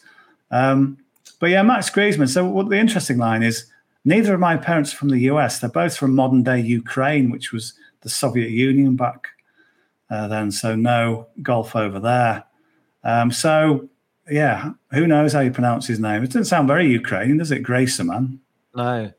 Um, 0.51 0.99
but 1.41 1.51
yeah, 1.51 1.63
Max 1.63 1.91
Griezmann. 1.91 2.29
So 2.29 2.45
what 2.45 2.69
the 2.69 2.79
interesting 2.79 3.19
line 3.19 3.43
is, 3.43 3.67
neither 4.05 4.35
of 4.35 4.41
my 4.41 4.57
parents 4.57 4.93
are 4.93 4.97
from 4.97 5.09
the 5.11 5.21
US. 5.33 5.59
They're 5.61 5.71
both 5.71 5.97
from 5.97 6.15
modern 6.15 6.43
day 6.43 6.61
Ukraine, 6.61 7.31
which 7.31 7.53
was 7.53 7.75
the 8.01 8.09
Soviet 8.09 8.51
Union 8.51 8.97
back 8.97 9.29
uh, 10.11 10.29
then. 10.29 10.51
So 10.51 10.75
no 10.75 11.27
golf 11.43 11.77
over 11.77 12.01
there. 12.01 12.45
Um, 13.05 13.31
so 13.31 13.89
yeah, 14.31 14.71
who 14.93 15.07
knows 15.07 15.33
how 15.33 15.41
you 15.41 15.51
pronounce 15.51 15.87
his 15.87 15.99
name? 16.01 16.23
It 16.23 16.29
doesn't 16.29 16.45
sound 16.45 16.69
very 16.69 16.87
Ukrainian, 16.89 17.39
does 17.39 17.51
it? 17.51 17.63
Gracer, 17.63 18.05
man. 18.05 18.39
No. 18.75 19.11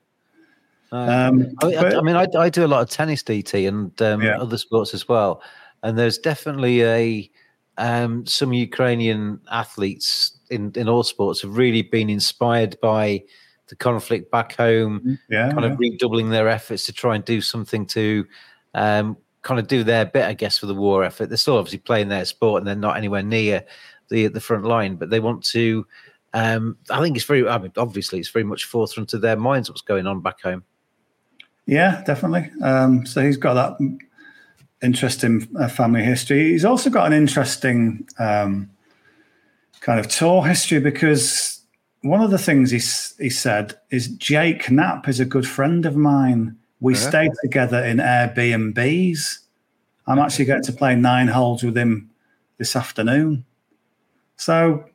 No. 0.92 0.98
Um, 1.00 1.56
I, 1.64 1.68
I- 1.68 1.82
but- 1.82 1.96
I 1.98 2.02
mean, 2.02 2.16
I, 2.16 2.28
I 2.38 2.50
do 2.50 2.66
a 2.66 2.68
lot 2.68 2.82
of 2.82 2.90
tennis, 2.90 3.24
DT, 3.24 3.68
and 3.68 4.02
um, 4.02 4.22
Yeah. 4.22 4.40
other 4.40 4.58
sports 4.58 4.94
as 4.94 5.08
well. 5.08 5.42
And 5.84 5.98
there's 5.98 6.18
definitely 6.18 6.84
a 6.84 7.32
um, 7.78 8.26
some 8.28 8.54
Ukrainian 8.54 9.40
athletes 9.50 10.38
in, 10.50 10.72
in 10.76 10.88
all 10.90 11.04
sports 11.04 11.42
have 11.42 11.58
really 11.58 11.82
been 11.82 12.10
inspired 12.10 12.78
by 12.82 13.24
the 13.72 13.76
conflict 13.78 14.30
back 14.30 14.54
home, 14.58 15.18
Yeah, 15.30 15.50
kind 15.50 15.64
of 15.64 15.80
redoubling 15.80 16.30
their 16.30 16.50
efforts 16.50 16.86
to 16.88 16.94
try 16.94 17.16
and 17.16 17.24
do 17.24 17.40
something 17.40 17.86
to 17.88 18.28
um, 18.74 19.16
kind 19.44 19.62
of 19.62 19.68
do 19.68 19.86
their 19.86 20.06
bit, 20.06 20.26
I 20.26 20.34
guess, 20.34 20.58
for 20.58 20.66
the 20.66 20.76
war 20.76 21.06
effort. 21.06 21.28
They're 21.28 21.38
still 21.38 21.58
obviously 21.58 21.80
playing 21.80 22.10
their 22.10 22.26
sport, 22.26 22.60
and 22.60 22.68
they're 22.68 22.76
not 22.76 22.98
anywhere 22.98 23.24
near 23.24 23.64
the 24.10 24.28
the 24.28 24.42
front 24.42 24.66
line, 24.66 24.98
but 24.98 25.10
they 25.10 25.22
want 25.22 25.44
to. 25.46 25.88
Um, 26.34 26.78
I 26.90 27.02
think 27.02 27.16
it's 27.16 27.26
very. 27.26 27.48
I 27.48 27.58
mean, 27.58 27.72
obviously, 27.78 28.20
it's 28.20 28.30
very 28.30 28.44
much 28.44 28.66
forefront 28.66 29.14
of 29.14 29.22
their 29.22 29.38
minds 29.38 29.70
what's 29.70 29.82
going 29.82 30.06
on 30.06 30.20
back 30.20 30.42
home. 30.42 30.66
Yeah, 31.66 32.04
definitely. 32.06 32.52
Um, 32.62 33.06
so 33.06 33.22
he's 33.22 33.38
got 33.38 33.54
that 33.54 34.00
interesting 34.84 35.48
uh, 35.58 35.70
family 35.70 36.04
history. 36.04 36.52
He's 36.52 36.66
also 36.66 36.90
got 36.90 37.08
an 37.08 37.14
interesting 37.14 38.06
um, 38.20 38.70
kind 39.80 39.98
of 39.98 40.10
tour 40.10 40.46
history 40.46 40.82
because 40.82 41.61
one 42.02 42.22
of 42.22 42.32
the 42.32 42.38
things 42.38 42.72
he, 42.72 43.24
he 43.24 43.30
said 43.30 43.78
is 43.90 44.08
Jake 44.08 44.70
Knapp 44.72 45.08
is 45.08 45.20
a 45.20 45.26
good 45.26 45.48
friend 45.48 45.86
of 45.86 45.96
mine. 45.96 46.58
We 46.80 46.94
Yeah. 46.94 47.10
stay 47.10 47.30
together 47.44 47.84
in 47.84 47.98
Airbnbs. 47.98 49.40
I'm 50.08 50.20
actually 50.20 50.46
going 50.46 50.64
to 50.64 50.74
play 50.74 50.96
nine 50.96 51.28
holes 51.28 51.64
with 51.64 51.78
him 51.78 52.10
this 52.58 52.76
afternoon. 52.76 53.46
So 54.36 54.86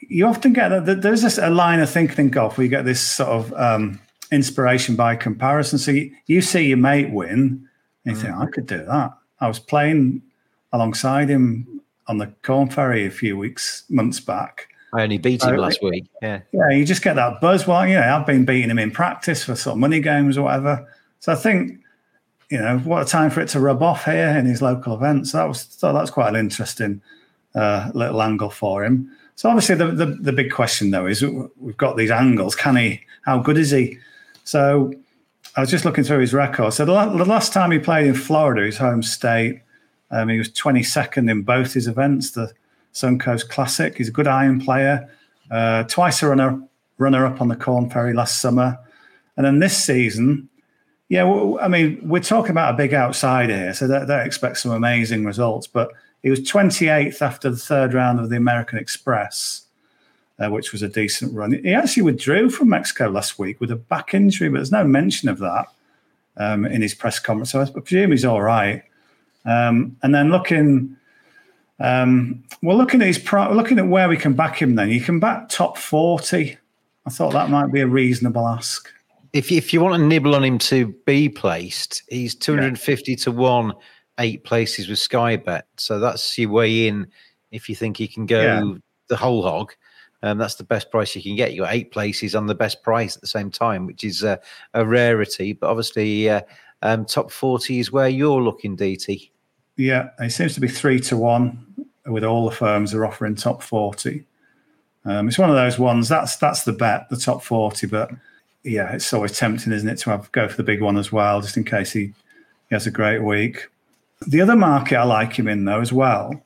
you 0.00 0.26
often 0.26 0.52
get 0.52 0.68
that 0.70 1.02
there's 1.02 1.22
this, 1.22 1.38
a 1.38 1.50
line 1.50 1.80
of 1.80 1.90
thinking 1.90 2.26
in 2.26 2.30
golf 2.30 2.56
where 2.56 2.64
you 2.64 2.70
get 2.70 2.84
this 2.84 3.00
sort 3.00 3.28
of 3.28 3.52
um, 3.54 4.00
inspiration 4.32 4.96
by 4.96 5.16
comparison. 5.16 5.78
So 5.78 5.90
you, 5.90 6.14
you 6.26 6.40
see 6.40 6.68
your 6.68 6.78
mate 6.78 7.10
win, 7.10 7.68
and 8.04 8.16
you 8.16 8.22
think, 8.22 8.34
I 8.34 8.46
could 8.46 8.66
do 8.66 8.84
that. 8.84 9.12
I 9.40 9.48
was 9.48 9.58
playing 9.58 10.22
alongside 10.72 11.28
him 11.28 11.82
on 12.06 12.18
the 12.18 12.28
Korn 12.42 12.70
Ferry 12.70 13.06
a 13.06 13.10
few 13.10 13.36
weeks, 13.36 13.84
months 13.88 14.20
back. 14.20 14.68
I 14.94 15.02
only 15.02 15.18
beat 15.18 15.42
him 15.42 15.56
last 15.56 15.82
week. 15.82 16.06
Yeah. 16.22 16.40
Yeah, 16.52 16.70
you 16.70 16.84
just 16.84 17.02
get 17.02 17.16
that 17.16 17.40
buzz. 17.40 17.66
Well, 17.66 17.86
you 17.86 17.94
know, 17.94 18.16
I've 18.16 18.26
been 18.26 18.44
beating 18.44 18.70
him 18.70 18.78
in 18.78 18.90
practice 18.90 19.44
for 19.44 19.56
sort 19.56 19.74
of 19.74 19.80
money 19.80 20.00
games 20.00 20.38
or 20.38 20.42
whatever. 20.42 20.88
So 21.18 21.32
I 21.32 21.34
think, 21.34 21.80
you 22.48 22.58
know, 22.58 22.78
what 22.78 23.02
a 23.02 23.04
time 23.04 23.30
for 23.30 23.40
it 23.40 23.48
to 23.48 23.60
rub 23.60 23.82
off 23.82 24.04
here 24.04 24.28
in 24.28 24.46
his 24.46 24.62
local 24.62 24.94
events. 24.94 25.32
So 25.32 25.38
that 25.38 25.48
was 25.48 25.66
so 25.68 25.92
that's 25.92 26.10
quite 26.10 26.28
an 26.28 26.36
interesting 26.36 27.02
uh, 27.54 27.90
little 27.92 28.22
angle 28.22 28.50
for 28.50 28.84
him. 28.84 29.10
So 29.36 29.48
obviously 29.48 29.74
the, 29.74 29.86
the 29.86 30.06
the 30.06 30.32
big 30.32 30.52
question 30.52 30.90
though 30.92 31.06
is 31.06 31.24
we've 31.56 31.76
got 31.76 31.96
these 31.96 32.12
angles. 32.12 32.54
Can 32.54 32.76
he? 32.76 33.00
How 33.22 33.38
good 33.38 33.58
is 33.58 33.72
he? 33.72 33.98
So 34.44 34.92
I 35.56 35.60
was 35.60 35.70
just 35.70 35.84
looking 35.84 36.04
through 36.04 36.20
his 36.20 36.32
record. 36.32 36.72
So 36.72 36.84
the, 36.84 36.92
the 36.92 37.24
last 37.24 37.52
time 37.52 37.70
he 37.70 37.78
played 37.78 38.06
in 38.06 38.14
Florida, 38.14 38.64
his 38.64 38.76
home 38.76 39.02
state, 39.02 39.62
um, 40.10 40.28
he 40.28 40.38
was 40.38 40.50
22nd 40.50 41.30
in 41.30 41.42
both 41.42 41.72
his 41.72 41.88
events. 41.88 42.32
The 42.32 42.52
Suncoast 42.94 43.48
Classic. 43.48 43.96
He's 43.96 44.08
a 44.08 44.12
good 44.12 44.28
iron 44.28 44.60
player. 44.60 45.10
Uh, 45.50 45.84
twice 45.84 46.22
a 46.22 46.28
runner 46.28 46.60
runner 46.98 47.26
up 47.26 47.40
on 47.40 47.48
the 47.48 47.56
Korn 47.56 47.90
Ferry 47.90 48.14
last 48.14 48.40
summer, 48.40 48.78
and 49.36 49.44
then 49.44 49.58
this 49.58 49.76
season, 49.76 50.48
yeah. 51.08 51.24
Well, 51.24 51.58
I 51.60 51.68
mean, 51.68 52.00
we're 52.02 52.22
talking 52.22 52.52
about 52.52 52.74
a 52.74 52.76
big 52.76 52.94
outsider 52.94 53.54
here, 53.54 53.74
so 53.74 53.86
they, 53.86 54.04
they 54.04 54.24
expect 54.24 54.58
some 54.58 54.72
amazing 54.72 55.24
results. 55.24 55.66
But 55.66 55.90
he 56.22 56.30
was 56.30 56.40
28th 56.40 57.20
after 57.20 57.50
the 57.50 57.56
third 57.56 57.92
round 57.92 58.20
of 58.20 58.30
the 58.30 58.36
American 58.36 58.78
Express, 58.78 59.66
uh, 60.38 60.48
which 60.48 60.72
was 60.72 60.82
a 60.82 60.88
decent 60.88 61.34
run. 61.34 61.52
He 61.52 61.74
actually 61.74 62.04
withdrew 62.04 62.48
from 62.48 62.70
Mexico 62.70 63.10
last 63.10 63.38
week 63.38 63.60
with 63.60 63.70
a 63.70 63.76
back 63.76 64.14
injury, 64.14 64.48
but 64.48 64.56
there's 64.56 64.72
no 64.72 64.84
mention 64.84 65.28
of 65.28 65.38
that 65.40 65.66
um, 66.36 66.64
in 66.64 66.80
his 66.80 66.94
press 66.94 67.18
conference. 67.18 67.52
So 67.52 67.60
I 67.60 67.66
presume 67.68 68.12
he's 68.12 68.24
all 68.24 68.40
right. 68.40 68.82
Um, 69.44 69.96
and 70.02 70.14
then 70.14 70.30
looking, 70.30 70.96
um, 71.80 72.42
well, 72.62 72.76
looking 72.76 73.00
at 73.00 73.06
his 73.06 73.18
pro- 73.18 73.52
looking 73.52 73.78
at 73.78 73.88
where 73.88 74.08
we 74.08 74.16
can 74.16 74.34
back 74.34 74.60
him. 74.60 74.74
Then 74.74 74.90
you 74.90 75.00
can 75.00 75.18
back 75.18 75.48
top 75.48 75.76
40. 75.78 76.56
I 77.06 77.10
thought 77.10 77.32
that 77.32 77.50
might 77.50 77.72
be 77.72 77.80
a 77.80 77.86
reasonable 77.86 78.46
ask. 78.46 78.88
If 79.32 79.50
you, 79.50 79.58
if 79.58 79.72
you 79.72 79.80
want 79.80 80.00
to 80.00 80.06
nibble 80.06 80.34
on 80.34 80.44
him 80.44 80.58
to 80.58 80.94
be 81.06 81.28
placed, 81.28 82.02
he's 82.08 82.34
250 82.34 83.16
to 83.16 83.32
1, 83.32 83.72
eight 84.20 84.44
places 84.44 84.88
with 84.88 84.98
Sky 84.98 85.36
Bet. 85.36 85.66
So 85.76 85.98
that's 85.98 86.38
your 86.38 86.50
way 86.50 86.86
in 86.86 87.08
if 87.50 87.68
you 87.68 87.74
think 87.74 87.96
he 87.96 88.06
can 88.06 88.26
go 88.26 88.40
Yeah. 88.42 88.74
the 89.08 89.16
whole 89.16 89.42
hog. 89.42 89.72
Um, 90.22 90.38
that's 90.38 90.54
the 90.54 90.64
best 90.64 90.90
price 90.90 91.14
you 91.14 91.22
can 91.22 91.36
get. 91.36 91.52
You 91.52 91.62
got 91.62 91.74
eight 91.74 91.90
places 91.90 92.34
on 92.34 92.46
the 92.46 92.54
best 92.54 92.82
price 92.82 93.16
at 93.16 93.20
the 93.20 93.26
same 93.26 93.50
time, 93.50 93.86
which 93.86 94.04
is 94.04 94.24
uh, 94.24 94.36
a 94.72 94.86
rarity. 94.86 95.52
But 95.52 95.68
obviously, 95.68 96.30
uh, 96.30 96.40
um, 96.80 97.04
top 97.04 97.30
40 97.30 97.80
is 97.80 97.92
where 97.92 98.08
you're 98.08 98.40
looking, 98.40 98.76
DT. 98.76 99.30
Yeah, 99.76 100.10
it 100.20 100.30
seems 100.30 100.54
to 100.54 100.60
be 100.60 100.68
three 100.68 101.00
to 101.00 101.16
one 101.16 101.64
with 102.06 102.24
all 102.24 102.48
the 102.48 102.54
firms 102.54 102.94
are 102.94 103.04
offering 103.06 103.34
top 103.34 103.62
40. 103.62 104.24
Um, 105.04 105.28
it's 105.28 105.38
one 105.38 105.50
of 105.50 105.56
those 105.56 105.78
ones 105.78 106.08
that's 106.08 106.36
that's 106.36 106.64
the 106.64 106.72
bet, 106.72 107.08
the 107.10 107.16
top 107.16 107.42
40. 107.42 107.86
But 107.88 108.10
yeah, 108.62 108.92
it's 108.92 109.12
always 109.12 109.36
tempting, 109.36 109.72
isn't 109.72 109.88
it, 109.88 109.98
to 109.98 110.10
have 110.10 110.30
go 110.32 110.48
for 110.48 110.56
the 110.56 110.62
big 110.62 110.80
one 110.80 110.96
as 110.96 111.12
well, 111.12 111.40
just 111.40 111.56
in 111.56 111.64
case 111.64 111.92
he, 111.92 112.06
he 112.68 112.72
has 112.72 112.86
a 112.86 112.90
great 112.90 113.22
week. 113.22 113.68
The 114.26 114.40
other 114.40 114.56
market 114.56 114.96
I 114.96 115.04
like 115.04 115.34
him 115.34 115.48
in 115.48 115.64
though 115.64 115.80
as 115.80 115.92
well 115.92 116.42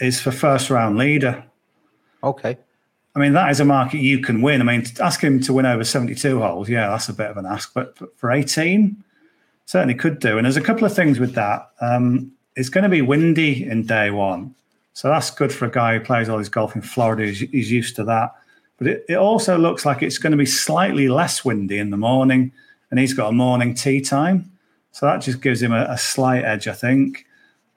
is 0.00 0.20
for 0.20 0.32
first 0.32 0.70
round 0.70 0.96
leader. 0.96 1.44
Okay. 2.22 2.56
I 3.16 3.20
mean, 3.20 3.34
that 3.34 3.50
is 3.50 3.60
a 3.60 3.64
market 3.64 3.98
you 3.98 4.18
can 4.20 4.42
win. 4.42 4.60
I 4.60 4.64
mean, 4.64 4.84
ask 5.00 5.22
him 5.22 5.40
to 5.42 5.52
win 5.52 5.66
over 5.66 5.84
72 5.84 6.40
holes, 6.40 6.68
yeah, 6.68 6.88
that's 6.88 7.08
a 7.08 7.12
bit 7.12 7.30
of 7.30 7.36
an 7.36 7.46
ask. 7.46 7.72
But 7.72 7.96
for- 7.96 8.08
for 8.16 8.32
18, 8.32 9.04
certainly 9.66 9.94
could 9.94 10.18
do. 10.18 10.36
And 10.36 10.44
there's 10.44 10.56
a 10.56 10.60
couple 10.60 10.84
of 10.84 10.94
things 10.94 11.20
with 11.20 11.34
that. 11.34 11.70
Um, 11.80 12.32
it's 12.56 12.68
going 12.68 12.84
to 12.84 12.90
be 12.90 13.02
windy 13.02 13.68
in 13.68 13.86
day 13.86 14.10
one. 14.10 14.54
So 14.92 15.08
that's 15.08 15.30
good 15.30 15.52
for 15.52 15.66
a 15.66 15.70
guy 15.70 15.98
who 15.98 16.04
plays 16.04 16.28
all 16.28 16.38
his 16.38 16.48
golf 16.48 16.76
in 16.76 16.82
Florida. 16.82 17.26
He's, 17.26 17.40
he's 17.40 17.70
used 17.70 17.96
to 17.96 18.04
that. 18.04 18.34
But 18.78 18.86
it, 18.86 19.04
it 19.08 19.16
also 19.16 19.58
looks 19.58 19.84
like 19.84 20.02
it's 20.02 20.18
going 20.18 20.30
to 20.32 20.36
be 20.36 20.46
slightly 20.46 21.08
less 21.08 21.44
windy 21.44 21.78
in 21.78 21.90
the 21.90 21.96
morning. 21.96 22.52
And 22.90 23.00
he's 23.00 23.14
got 23.14 23.30
a 23.30 23.32
morning 23.32 23.74
tee 23.74 24.00
time. 24.00 24.50
So 24.92 25.06
that 25.06 25.18
just 25.18 25.40
gives 25.40 25.60
him 25.60 25.72
a, 25.72 25.86
a 25.88 25.98
slight 25.98 26.44
edge, 26.44 26.68
I 26.68 26.74
think. 26.74 27.26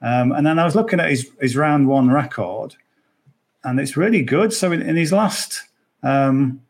Um, 0.00 0.30
and 0.30 0.46
then 0.46 0.60
I 0.60 0.64
was 0.64 0.76
looking 0.76 1.00
at 1.00 1.10
his, 1.10 1.28
his 1.40 1.56
round 1.56 1.88
one 1.88 2.10
record 2.10 2.76
and 3.64 3.80
it's 3.80 3.96
really 3.96 4.22
good. 4.22 4.52
So 4.52 4.72
in, 4.72 4.82
in 4.82 4.96
his 4.96 5.12
last 5.12 5.62
um, 6.02 6.60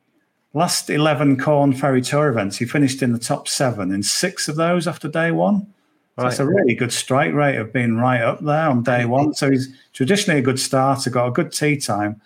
last 0.54 0.88
eleven 0.88 1.36
Korn 1.36 1.74
Ferry 1.74 2.00
Tour 2.00 2.28
events, 2.28 2.56
he 2.56 2.64
finished 2.64 3.02
in 3.02 3.12
the 3.12 3.18
top 3.18 3.46
seven 3.46 3.92
in 3.92 4.02
six 4.02 4.48
of 4.48 4.56
those 4.56 4.88
after 4.88 5.08
day 5.08 5.30
one. 5.30 5.72
So 6.18 6.24
That's 6.24 6.40
a 6.40 6.46
really 6.46 6.74
good 6.74 6.92
strike 6.92 7.32
rate 7.32 7.58
of 7.58 7.72
being 7.72 7.96
right 7.96 8.20
up 8.20 8.40
there 8.40 8.68
on 8.68 8.82
day 8.82 9.04
one. 9.04 9.34
So 9.34 9.52
he's 9.52 9.68
traditionally 9.92 10.40
a 10.40 10.42
good 10.42 10.58
starter, 10.58 11.10
got 11.10 11.28
a 11.28 11.30
good 11.30 11.52
tee 11.52 11.76
time 11.76 12.20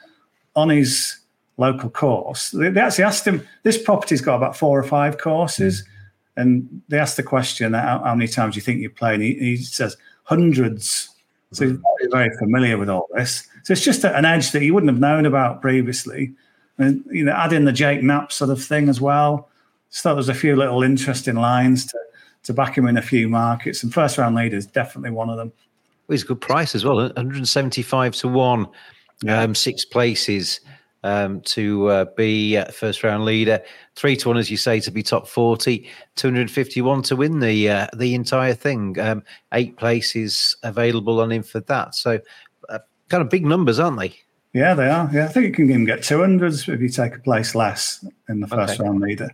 on 0.57 0.71
his 0.71 1.19
local 1.59 1.91
course. 1.91 2.53
They, 2.53 2.71
they 2.71 2.81
actually 2.81 3.05
asked 3.05 3.27
him. 3.27 3.47
This 3.65 3.77
property's 3.77 4.23
got 4.23 4.37
about 4.37 4.57
four 4.57 4.79
or 4.79 4.83
five 4.83 5.19
courses, 5.19 5.81
hmm. 5.81 6.41
and 6.41 6.83
they 6.89 6.99
asked 6.99 7.19
the 7.19 7.23
question, 7.23 7.75
uh, 7.75 7.83
"How, 7.83 8.03
how 8.03 8.15
many 8.15 8.29
times 8.29 8.55
do 8.55 8.59
you 8.59 8.63
think 8.63 8.81
you 8.81 8.89
play?" 8.89 9.13
And 9.13 9.23
he, 9.23 9.35
he 9.35 9.57
says 9.59 9.99
hundreds. 10.25 11.11
So 11.53 11.67
he's 11.67 11.77
hmm. 11.77 11.83
very, 11.99 12.11
very 12.27 12.39
familiar 12.39 12.79
with 12.79 12.89
all 12.89 13.09
this. 13.15 13.47
So 13.65 13.73
it's 13.73 13.85
just 13.85 14.05
an 14.05 14.25
edge 14.25 14.53
that 14.53 14.65
you 14.65 14.73
wouldn't 14.73 14.91
have 14.91 15.01
known 15.01 15.27
about 15.27 15.61
previously. 15.61 16.33
And 16.79 17.05
you 17.11 17.27
know, 17.27 17.33
add 17.33 17.53
in 17.53 17.67
the 17.67 17.73
Jake 17.73 18.03
Knapp 18.03 18.33
sort 18.33 18.49
of 18.49 18.65
thing 18.65 18.89
as 18.89 19.03
well. 19.03 19.51
So 19.91 20.15
there's 20.15 20.31
a 20.31 20.35
few 20.35 20.57
little 20.57 20.83
interesting 20.83 21.35
lines 21.35 21.85
to, 21.89 21.99
to 22.45 22.53
back 22.53 22.77
him 22.77 22.87
in 22.87 22.97
a 22.97 23.03
few 23.03 23.29
markets. 23.29 23.83
And 23.83 23.93
first 23.93 24.19
round 24.19 24.35
leader 24.35 24.57
is 24.57 24.67
definitely 24.67 25.11
one 25.11 25.31
of 25.31 25.37
them. 25.37 25.53
Well, 26.07 26.15
he's 26.15 26.25
a 26.25 26.27
good 26.27 26.41
price 26.41 26.75
as 26.75 26.85
well 26.85 26.97
175 26.97 28.15
to 28.17 28.29
1, 28.29 28.67
um, 29.29 29.55
six 29.55 29.85
places 29.85 30.61
um, 31.05 31.41
to 31.43 31.89
uh, 31.89 32.05
be 32.17 32.57
uh, 32.57 32.67
first 32.67 33.03
round 33.03 33.25
leader. 33.25 33.63
Three 33.97 34.17
to 34.17 34.29
one, 34.29 34.37
as 34.37 34.51
you 34.51 34.57
say, 34.57 34.81
to 34.81 34.91
be 34.91 35.03
top 35.03 35.27
forty. 35.27 35.89
Two 36.17 36.29
hundred 36.29 36.51
fifty-one 36.51 37.03
to 37.03 37.17
win 37.17 37.41
the 37.41 37.69
uh, 37.69 37.87
the 37.97 38.15
entire 38.15 38.55
thing. 38.55 38.99
Um, 38.99 39.23
eight 39.53 39.77
places 39.77 40.57
available 40.63 41.21
on 41.21 41.33
him 41.33 41.43
for 41.43 41.61
that. 41.61 41.95
So, 41.95 42.21
uh, 42.69 42.79
kind 43.09 43.23
of 43.23 43.31
big 43.31 43.45
numbers, 43.45 43.79
aren't 43.79 43.99
they? 43.99 44.15
Yeah, 44.53 44.75
they 44.75 44.89
are. 44.89 45.11
Yeah, 45.13 45.25
I 45.25 45.29
think 45.29 45.47
you 45.47 45.53
can 45.53 45.71
even 45.71 45.85
get 45.85 46.03
two 46.03 46.21
hundreds 46.21 46.69
if 46.69 46.81
you 46.81 46.89
take 46.89 47.17
a 47.17 47.21
place 47.21 47.55
less 47.55 48.05
in 48.29 48.41
the 48.41 48.47
first 48.47 48.75
okay. 48.75 48.85
round 48.85 49.01
leader. 49.01 49.31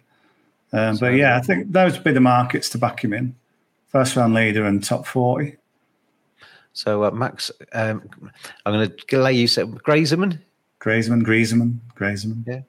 Um, 0.73 0.97
but 0.99 1.15
yeah, 1.15 1.37
I 1.37 1.41
think 1.41 1.73
those 1.73 1.95
would 1.95 2.05
be 2.05 2.13
the 2.13 2.21
markets 2.21 2.69
to 2.71 2.79
back 2.79 3.03
him 3.03 3.13
in. 3.13 3.35
First 3.87 4.17
round 4.17 4.35
leader 4.35 4.67
and 4.67 4.85
top 4.85 5.07
forty. 5.07 5.57
So 6.73 7.05
uh, 7.05 7.11
Max, 7.11 7.51
um, 7.73 8.09
I'm 8.65 8.75
going 8.75 8.93
to 9.09 9.19
lay 9.19 9.33
you 9.33 9.49
say 9.49 9.65
Grazeman. 9.65 10.39
Grazeman, 10.81 11.25
Griezmann, 11.25 11.79
Grazeman. 11.97 12.45
Yeah. 12.47 12.61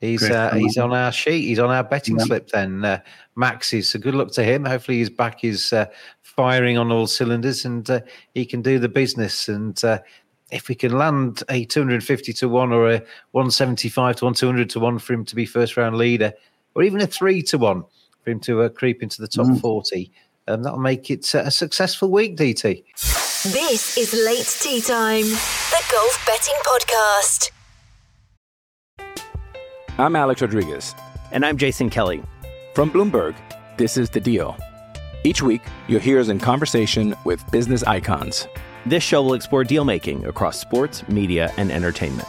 He's 0.00 0.28
uh, 0.28 0.52
he's 0.54 0.78
on 0.78 0.92
our 0.92 1.12
sheet. 1.12 1.42
He's 1.46 1.60
on 1.60 1.70
our 1.70 1.84
betting 1.84 2.18
yeah. 2.18 2.24
slip. 2.24 2.48
Then 2.48 2.84
uh, 2.84 2.98
Max 3.36 3.72
is. 3.72 3.88
So 3.88 4.00
good 4.00 4.16
luck 4.16 4.32
to 4.32 4.42
him. 4.42 4.64
Hopefully 4.64 4.98
his 4.98 5.10
back 5.10 5.44
is 5.44 5.72
uh, 5.72 5.86
firing 6.22 6.76
on 6.76 6.90
all 6.90 7.06
cylinders, 7.06 7.64
and 7.64 7.88
uh, 7.88 8.00
he 8.34 8.44
can 8.44 8.62
do 8.62 8.80
the 8.80 8.88
business. 8.88 9.48
And 9.48 9.82
uh, 9.84 10.00
if 10.50 10.68
we 10.68 10.74
can 10.74 10.98
land 10.98 11.44
a 11.48 11.64
250 11.66 12.32
to 12.32 12.48
one 12.48 12.72
or 12.72 12.90
a 12.90 13.02
175 13.30 14.16
to 14.16 14.24
one, 14.24 14.34
200 14.34 14.68
to 14.70 14.80
one 14.80 14.98
for 14.98 15.12
him 15.12 15.24
to 15.24 15.36
be 15.36 15.46
first 15.46 15.76
round 15.76 15.96
leader, 15.96 16.32
or 16.74 16.82
even 16.82 17.00
a 17.00 17.06
three 17.06 17.42
to 17.42 17.58
one 17.58 17.84
for 18.22 18.30
him 18.30 18.40
to 18.40 18.62
uh, 18.62 18.68
creep 18.68 19.02
into 19.02 19.20
the 19.20 19.28
top 19.28 19.46
mm. 19.46 19.60
40, 19.60 20.10
um, 20.48 20.62
that'll 20.62 20.78
make 20.78 21.10
it 21.10 21.34
a 21.34 21.50
successful 21.50 22.10
week. 22.10 22.36
DT. 22.36 22.84
This 23.52 23.96
is 23.98 24.12
late 24.12 24.56
tee 24.60 24.80
time, 24.80 25.24
the 25.24 25.82
golf 25.90 26.24
betting 26.26 26.54
podcast. 26.64 27.50
I'm 29.98 30.16
Alex 30.16 30.40
Rodriguez. 30.40 30.94
And 31.32 31.44
I'm 31.44 31.56
Jason 31.56 31.90
Kelly. 31.90 32.22
From 32.74 32.90
Bloomberg, 32.90 33.34
this 33.76 33.96
is 33.96 34.10
The 34.10 34.20
Deal. 34.20 34.56
Each 35.24 35.42
week, 35.42 35.62
you'll 35.88 36.00
hear 36.00 36.20
us 36.20 36.28
in 36.28 36.38
conversation 36.38 37.14
with 37.24 37.48
business 37.50 37.82
icons. 37.84 38.46
This 38.86 39.02
show 39.02 39.22
will 39.22 39.34
explore 39.34 39.64
deal 39.64 39.84
making 39.84 40.26
across 40.26 40.58
sports, 40.58 41.06
media, 41.08 41.52
and 41.56 41.70
entertainment. 41.70 42.28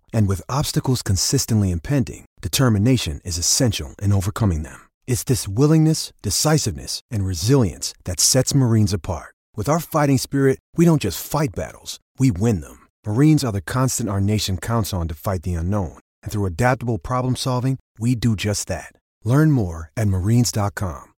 And 0.11 0.27
with 0.27 0.41
obstacles 0.49 1.01
consistently 1.03 1.69
impending, 1.69 2.25
determination 2.41 3.21
is 3.23 3.37
essential 3.37 3.93
in 4.01 4.11
overcoming 4.11 4.63
them. 4.63 4.89
It's 5.05 5.23
this 5.23 5.47
willingness, 5.47 6.11
decisiveness, 6.23 7.01
and 7.11 7.23
resilience 7.25 7.93
that 8.05 8.19
sets 8.19 8.55
Marines 8.55 8.93
apart. 8.93 9.35
With 9.55 9.69
our 9.69 9.79
fighting 9.79 10.17
spirit, 10.17 10.57
we 10.75 10.85
don't 10.85 11.01
just 11.01 11.23
fight 11.23 11.49
battles, 11.55 11.99
we 12.17 12.31
win 12.31 12.61
them. 12.61 12.87
Marines 13.05 13.43
are 13.43 13.51
the 13.51 13.61
constant 13.61 14.09
our 14.09 14.21
nation 14.21 14.57
counts 14.57 14.93
on 14.93 15.07
to 15.09 15.13
fight 15.13 15.43
the 15.43 15.53
unknown. 15.53 15.99
And 16.23 16.31
through 16.31 16.47
adaptable 16.47 16.97
problem 16.97 17.35
solving, 17.35 17.77
we 17.99 18.15
do 18.15 18.35
just 18.35 18.67
that. 18.69 18.93
Learn 19.23 19.51
more 19.51 19.91
at 19.95 20.07
marines.com. 20.07 21.09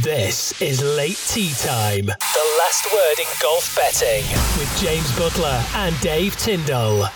This 0.00 0.60
is 0.62 0.82
Late 0.82 1.20
Tee 1.28 1.52
Time, 1.52 2.06
the 2.06 2.56
last 2.58 2.86
word 2.94 3.18
in 3.18 3.26
golf 3.42 3.76
betting 3.76 4.24
with 4.58 4.80
James 4.80 5.10
Buttler 5.12 5.62
and 5.74 6.00
Dave 6.00 6.34
Tindall. 6.36 7.08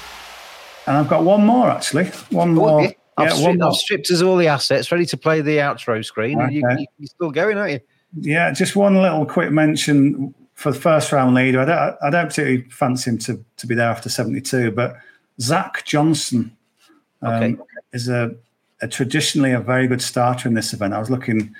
And 0.87 0.97
I've 0.97 1.09
got 1.09 1.25
one 1.25 1.45
more 1.45 1.71
actually. 1.71 2.07
One 2.31 2.55
more. 2.55 2.81
I've, 2.81 2.95
yeah, 3.19 3.29
stripped, 3.29 3.47
one 3.47 3.59
more. 3.59 3.69
I've 3.69 3.77
stripped 3.77 4.11
us 4.11 4.23
all 4.23 4.37
the 4.37 4.49
assets, 4.49 4.93
ready 4.93 5.07
to 5.07 5.17
play 5.17 5.41
the 5.41 5.59
outro 5.59 6.05
screen. 6.05 6.41
Okay. 6.41 6.55
You, 6.55 6.67
are 6.67 6.79
you, 6.79 7.07
still 7.07 7.31
going, 7.31 7.59
aren't 7.59 7.73
you? 7.73 7.81
Yeah, 8.21 8.53
just 8.53 8.77
one 8.77 9.03
little 9.03 9.27
quick 9.27 9.51
mention 9.51 10.35
for 10.55 10.73
the 10.73 10.79
first 10.79 11.13
round 11.13 11.35
leader. 11.35 11.61
I 11.61 11.65
don't, 11.65 11.97
I 12.03 12.11
don't 12.11 12.29
particularly 12.29 12.63
fancy 12.71 13.11
him 13.11 13.19
to, 13.19 13.45
to 13.57 13.67
be 13.67 13.75
there 13.75 13.89
after 13.89 14.09
72, 14.09 14.71
but 14.71 14.97
Zach 15.41 15.85
Johnson 15.85 16.57
um, 17.23 17.33
okay. 17.43 17.57
is 17.93 18.09
a 18.09 18.35
a 18.83 18.89
traditionally 18.89 19.53
a 19.53 19.61
very 19.61 19.87
good 19.87 20.03
starter 20.03 20.49
in 20.49 20.55
this 20.55 20.73
event. 20.73 20.95
I 20.95 20.99
was 20.99 21.11
looking 21.11 21.55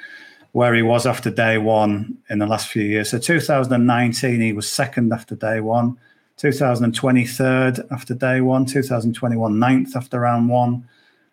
where 0.53 0.75
he 0.75 0.83
was 0.83 1.07
after 1.07 1.31
day 1.31 1.59
one 1.59 2.17
in 2.31 2.39
the 2.39 2.47
last 2.47 2.69
few 2.69 2.83
years. 2.83 3.11
So 3.11 3.19
2019, 3.19 4.41
he 4.41 4.53
was 4.53 4.71
second 4.71 5.13
after 5.13 5.35
day 5.35 5.61
one. 5.61 5.99
2020, 6.37 7.27
third 7.27 7.81
after 7.91 8.15
day 8.15 8.41
one. 8.41 8.67
2021, 8.67 9.59
ninth 9.59 9.97
after 9.97 10.21
round 10.21 10.49
one. 10.49 10.89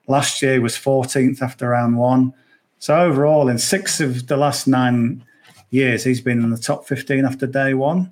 Last 0.08 0.42
year 0.42 0.62
was 0.62 0.76
14th 0.76 1.42
after 1.42 1.70
round 1.70 1.98
one. 1.98 2.34
So 2.80 2.96
overall, 3.00 3.48
in 3.50 3.58
six 3.58 4.00
of 4.00 4.28
the 4.28 4.38
last 4.38 4.68
nine 4.68 5.24
years, 5.70 6.04
he's 6.04 6.22
been 6.22 6.44
in 6.44 6.50
the 6.50 6.58
top 6.58 6.86
15 6.86 7.26
after 7.26 7.48
day 7.48 7.74
one. 7.74 8.12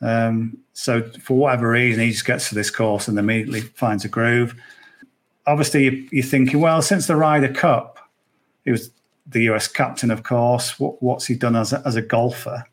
Um, 0.00 0.58
so 0.72 1.02
for 1.20 1.36
whatever 1.36 1.70
reason, 1.70 2.02
he 2.02 2.10
just 2.10 2.24
gets 2.24 2.48
to 2.48 2.54
this 2.54 2.70
course 2.70 3.08
and 3.08 3.18
immediately 3.18 3.60
finds 3.60 4.04
a 4.04 4.08
groove 4.08 4.54
obviously 5.48 6.06
you're 6.12 6.22
thinking, 6.22 6.60
well, 6.60 6.82
since 6.82 7.06
the 7.06 7.16
Ryder 7.16 7.52
Cup, 7.52 7.98
he 8.64 8.70
was 8.70 8.90
the 9.26 9.42
US 9.50 9.66
captain, 9.66 10.10
of 10.10 10.22
course. 10.22 10.78
What, 10.78 11.02
what's 11.02 11.26
he 11.26 11.34
done 11.34 11.56
as 11.56 11.72
a, 11.72 11.82
as 11.84 11.96
a 11.96 12.02
golfer? 12.02 12.64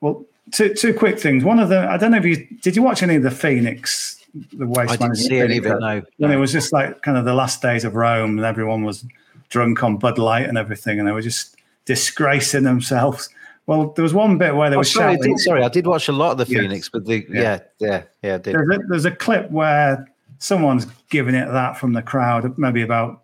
Well, 0.00 0.24
two 0.52 0.74
two 0.74 0.94
quick 0.94 1.18
things. 1.18 1.44
One 1.44 1.58
of 1.58 1.68
the 1.68 1.80
I 1.80 1.96
don't 1.96 2.10
know 2.10 2.18
if 2.18 2.24
you 2.24 2.46
did 2.62 2.76
you 2.76 2.82
watch 2.82 3.02
any 3.02 3.16
of 3.16 3.22
the 3.22 3.30
Phoenix 3.30 4.14
the 4.52 4.66
waste 4.66 4.92
I 4.92 4.96
didn't 4.96 5.16
see 5.16 5.38
any 5.38 5.58
of 5.58 5.66
it. 5.66 5.78
No, 5.80 6.02
when 6.18 6.30
it 6.30 6.36
was 6.36 6.52
just 6.52 6.72
like 6.72 7.02
kind 7.02 7.16
of 7.16 7.24
the 7.24 7.34
last 7.34 7.62
days 7.62 7.84
of 7.84 7.94
Rome, 7.94 8.38
and 8.38 8.44
everyone 8.44 8.84
was 8.84 9.04
drunk 9.48 9.82
on 9.82 9.96
Bud 9.96 10.18
Light 10.18 10.48
and 10.48 10.58
everything, 10.58 10.98
and 10.98 11.06
they 11.06 11.12
were 11.12 11.22
just 11.22 11.56
disgracing 11.84 12.64
themselves. 12.64 13.28
Well, 13.66 13.92
there 13.92 14.02
was 14.02 14.12
one 14.12 14.36
bit 14.36 14.54
where 14.54 14.70
they 14.70 14.76
oh, 14.76 14.80
were 14.80 14.84
sorry, 14.84 15.14
shouting. 15.14 15.32
I 15.32 15.36
did, 15.36 15.38
sorry, 15.40 15.62
I 15.62 15.68
did 15.68 15.86
watch 15.86 16.08
a 16.08 16.12
lot 16.12 16.32
of 16.32 16.38
the 16.38 16.46
Phoenix, 16.46 16.86
yes. 16.86 16.88
but 16.92 17.04
the 17.06 17.26
yeah, 17.30 17.40
yeah, 17.40 17.60
yeah, 17.78 18.02
yeah 18.22 18.34
I 18.34 18.38
did. 18.38 18.54
There's 18.54 18.68
a, 18.68 18.78
there's 18.88 19.04
a 19.04 19.10
clip 19.10 19.50
where 19.50 20.06
someone's 20.38 20.86
giving 21.10 21.34
it 21.34 21.50
that 21.50 21.78
from 21.78 21.92
the 21.92 22.02
crowd, 22.02 22.58
maybe 22.58 22.82
about 22.82 23.22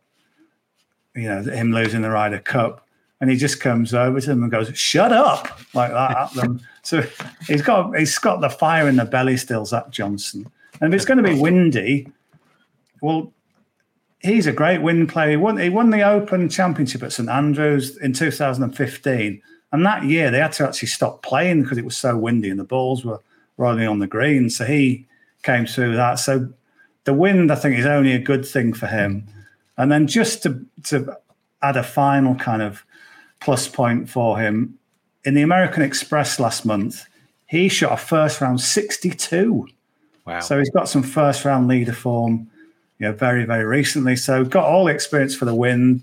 you 1.14 1.28
know 1.28 1.42
him 1.42 1.72
losing 1.72 2.02
the 2.02 2.10
Ryder 2.10 2.38
Cup, 2.38 2.86
and 3.20 3.30
he 3.30 3.36
just 3.36 3.60
comes 3.60 3.92
over 3.92 4.20
to 4.20 4.26
them 4.26 4.42
and 4.42 4.50
goes, 4.50 4.76
"Shut 4.76 5.12
up!" 5.12 5.60
like 5.74 5.90
that 5.90 6.16
at 6.18 6.34
them. 6.34 6.60
So 6.82 7.04
he's 7.46 7.60
got 7.60 7.94
he's 7.94 8.18
got 8.18 8.40
the 8.40 8.48
fire 8.48 8.88
in 8.88 8.96
the 8.96 9.04
belly 9.04 9.36
still, 9.36 9.66
Zach 9.66 9.90
Johnson. 9.90 10.50
And 10.80 10.94
if 10.94 10.96
it's 10.96 11.04
going 11.04 11.22
to 11.22 11.28
be 11.28 11.38
windy, 11.38 12.08
well, 13.02 13.34
he's 14.20 14.46
a 14.46 14.52
great 14.52 14.80
wind 14.80 15.08
player. 15.08 15.30
He 15.30 15.36
won, 15.36 15.58
he 15.58 15.68
won 15.68 15.90
the 15.90 16.02
Open 16.02 16.48
Championship 16.48 17.02
at 17.02 17.12
St 17.12 17.28
Andrews 17.28 17.96
in 17.98 18.12
2015, 18.12 19.42
and 19.72 19.86
that 19.86 20.04
year 20.04 20.30
they 20.30 20.38
had 20.38 20.52
to 20.52 20.66
actually 20.66 20.88
stop 20.88 21.22
playing 21.22 21.62
because 21.62 21.78
it 21.78 21.84
was 21.84 21.96
so 21.96 22.16
windy 22.16 22.50
and 22.50 22.58
the 22.58 22.64
balls 22.64 23.04
were 23.04 23.20
rolling 23.56 23.86
on 23.86 23.98
the 23.98 24.06
green. 24.06 24.48
So 24.48 24.64
he 24.64 25.06
came 25.42 25.66
through 25.66 25.96
that. 25.96 26.14
So 26.14 26.48
the 27.04 27.14
wind, 27.14 27.52
I 27.52 27.56
think, 27.56 27.78
is 27.78 27.86
only 27.86 28.12
a 28.12 28.18
good 28.18 28.46
thing 28.46 28.72
for 28.72 28.86
him. 28.86 29.26
And 29.76 29.90
then 29.90 30.06
just 30.06 30.42
to 30.44 30.64
to 30.84 31.16
add 31.62 31.76
a 31.76 31.82
final 31.82 32.34
kind 32.34 32.62
of 32.62 32.84
plus 33.40 33.68
point 33.68 34.08
for 34.08 34.38
him 34.38 34.78
in 35.24 35.34
the 35.34 35.42
American 35.42 35.82
Express 35.82 36.40
last 36.40 36.64
month, 36.64 37.06
he 37.46 37.68
shot 37.68 37.92
a 37.92 37.96
first 37.96 38.40
round 38.40 38.60
62. 38.60 39.68
Wow. 40.26 40.40
So 40.40 40.58
he's 40.58 40.70
got 40.70 40.88
some 40.88 41.02
first 41.02 41.44
round 41.44 41.68
leader 41.68 41.92
form, 41.92 42.48
you 42.98 43.08
know, 43.08 43.12
very, 43.12 43.44
very 43.44 43.64
recently. 43.64 44.16
So 44.16 44.44
got 44.44 44.64
all 44.64 44.84
the 44.86 44.92
experience 44.92 45.34
for 45.34 45.44
the 45.44 45.54
win. 45.54 46.02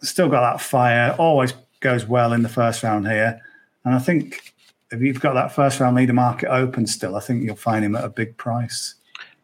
Still 0.00 0.28
got 0.28 0.52
that 0.52 0.60
fire. 0.60 1.14
Always 1.18 1.52
goes 1.80 2.06
well 2.06 2.32
in 2.32 2.42
the 2.42 2.48
first 2.48 2.82
round 2.82 3.06
here. 3.06 3.40
And 3.84 3.94
I 3.94 3.98
think 3.98 4.54
if 4.90 5.00
you've 5.00 5.20
got 5.20 5.34
that 5.34 5.54
first 5.54 5.80
round 5.80 5.96
leader 5.96 6.12
market 6.12 6.48
open 6.50 6.86
still, 6.86 7.16
I 7.16 7.20
think 7.20 7.42
you'll 7.42 7.56
find 7.56 7.84
him 7.84 7.96
at 7.96 8.04
a 8.04 8.08
big 8.08 8.36
price. 8.36 8.94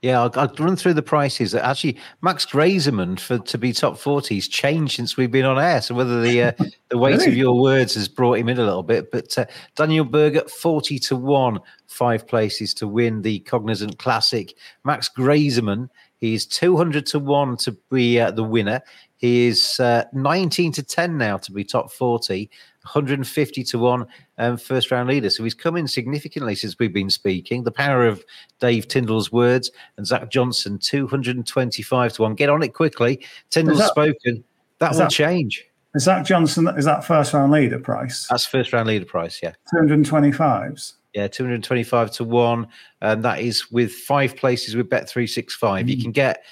Yeah, 0.05 0.21
I'll, 0.21 0.31
I'll, 0.35 0.53
run 0.59 0.77
through 0.77 0.93
the 0.93 1.03
prices. 1.03 1.55
Actually, 1.55 1.97
Max 2.21 2.45
Grazeman 2.45 3.19
for 3.19 3.39
to 3.39 3.57
be 3.57 3.73
top 3.73 3.97
forty 3.97 4.35
has 4.35 4.47
changed 4.47 4.97
since 4.97 5.17
we've 5.17 5.31
been 5.31 5.47
on 5.47 5.59
air. 5.59 5.81
So 5.81 5.95
whether 5.95 6.21
the 6.21 6.43
uh, 6.43 6.53
the 6.91 6.99
weight 6.99 7.21
really? 7.21 7.29
of 7.29 7.37
your 7.39 7.59
words 7.59 7.95
has 7.95 8.07
brought 8.07 8.35
him 8.35 8.51
in 8.51 8.59
a 8.59 8.65
little 8.65 8.83
bit, 8.83 9.11
but 9.11 9.39
uh, 9.39 9.47
Daniel 9.77 10.05
Berger 10.05 10.47
forty 10.61 10.99
to 10.99 11.17
one, 11.17 11.59
five 11.87 12.27
places 12.29 12.75
to 12.75 12.87
win 12.87 13.23
the 13.23 13.39
Cognizant 13.41 13.99
Classic. 13.99 14.55
Max 14.85 15.09
Grazeman 15.09 15.89
He's 16.25 16.47
200 16.47 17.05
to 17.07 17.19
1 17.19 17.59
to 17.59 17.77
be 17.91 18.19
uh, 18.19 18.31
the 18.31 18.43
winner. 18.43 18.81
He 19.25 19.47
is 19.47 19.81
uh, 19.81 20.05
19 20.13 20.73
to 20.73 20.83
10 20.83 21.17
now 21.17 21.39
to 21.39 21.51
be 21.51 21.65
top 21.65 21.91
40, 21.91 22.51
150 22.83 23.65
to 23.65 23.79
1 23.79 24.07
um, 24.37 24.57
first 24.59 24.91
round 24.91 25.09
leader. 25.09 25.31
So 25.31 25.43
he's 25.43 25.55
come 25.55 25.79
in 25.79 25.89
significantly 25.89 26.55
since 26.55 26.77
we've 26.79 26.93
been 26.93 27.09
speaking. 27.09 27.65
The 27.65 27.71
power 27.71 28.07
of 28.07 28.23
Dave 28.61 28.87
Tindall's 28.87 29.33
words 29.33 29.71
and 29.97 30.07
Zach 30.07 30.29
Johnson, 30.29 30.77
225 30.77 32.13
to 32.13 32.23
1. 32.23 32.35
Get 32.35 32.51
on 32.51 32.63
it 32.63 32.75
quickly. 32.75 33.25
Tindall's 33.49 33.79
that, 33.79 33.89
spoken. 33.89 34.45
That 34.81 34.93
will 34.93 34.99
that, 34.99 35.11
change. 35.11 35.65
Is 35.95 36.03
Zach 36.03 36.27
Johnson, 36.27 36.69
is 36.77 36.85
that 36.85 37.03
first 37.03 37.33
round 37.33 37.51
leader 37.51 37.79
price? 37.79 38.27
That's 38.29 38.45
first 38.45 38.75
round 38.75 38.89
leader 38.89 39.07
price, 39.07 39.41
yeah. 39.43 39.55
225s. 39.73 40.97
Yeah, 41.15 41.29
225 41.29 42.11
to 42.11 42.25
1. 42.25 42.69
And 43.01 43.25
that 43.25 43.41
is 43.41 43.71
with 43.71 43.91
five 43.91 44.37
places 44.37 44.77
with 44.77 44.91
Bet365. 44.91 45.85
Mm. 45.85 45.89
You 45.89 46.03
can 46.03 46.13
get 46.13 46.45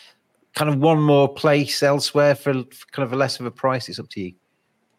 kind 0.54 0.70
of 0.70 0.78
one 0.78 1.00
more 1.00 1.32
place 1.32 1.82
elsewhere 1.82 2.34
for, 2.34 2.52
for, 2.52 2.86
kind 2.92 3.06
of 3.06 3.12
a 3.12 3.16
less 3.16 3.40
of 3.40 3.46
a 3.46 3.50
price. 3.50 3.88
It's 3.88 3.98
up 3.98 4.08
to 4.10 4.20
you. 4.20 4.32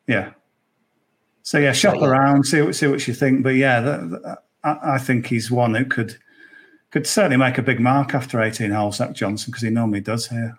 Yeah. 0.07 0.31
So 1.43 1.59
yeah, 1.59 1.73
shop 1.73 1.95
yeah. 1.95 2.07
around, 2.07 2.45
see 2.45 2.61
what 2.61 2.75
see 2.75 2.87
what 2.87 3.05
you 3.07 3.13
think. 3.13 3.43
But 3.43 3.55
yeah, 3.55 3.81
the, 3.81 3.97
the, 3.97 4.39
I, 4.63 4.95
I, 4.95 4.97
think 4.97 5.27
he's 5.27 5.51
one 5.51 5.75
who 5.75 5.83
could 5.83 6.17
could 6.91 7.05
certainly 7.05 7.37
make 7.37 7.57
a 7.57 7.61
big 7.61 7.79
mark 7.79 8.13
after 8.13 8.41
18 8.41 8.71
holes, 8.71 8.97
Zach 8.97 9.13
Johnson, 9.13 9.51
because 9.51 9.63
he 9.63 9.69
normally 9.69 9.99
does 9.99 10.27
here. 10.27 10.57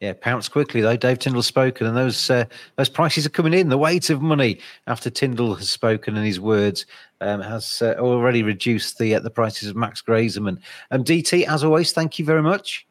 Yeah, 0.00 0.14
pounce 0.14 0.48
quickly 0.48 0.80
though. 0.80 0.96
Dave 0.96 1.18
Tindall 1.18 1.42
spoken, 1.42 1.86
and 1.86 1.96
those 1.96 2.30
uh, 2.30 2.46
those 2.76 2.88
prices 2.88 3.26
are 3.26 3.30
coming 3.30 3.52
in. 3.52 3.68
The 3.68 3.78
weight 3.78 4.08
of 4.10 4.22
money 4.22 4.58
after 4.86 5.10
Tindall 5.10 5.54
has 5.56 5.70
spoken 5.70 6.16
and 6.16 6.26
his 6.26 6.40
words 6.40 6.86
um, 7.20 7.42
has 7.42 7.82
uh, 7.82 7.94
already 7.98 8.42
reduced 8.42 8.98
the 8.98 9.14
uh, 9.14 9.20
the 9.20 9.30
prices 9.30 9.68
of 9.68 9.76
Max 9.76 10.00
Grayson 10.00 10.60
and 10.90 11.04
DT. 11.04 11.46
As 11.46 11.62
always, 11.62 11.92
thank 11.92 12.18
you 12.18 12.24
very 12.24 12.42
much. 12.42 12.86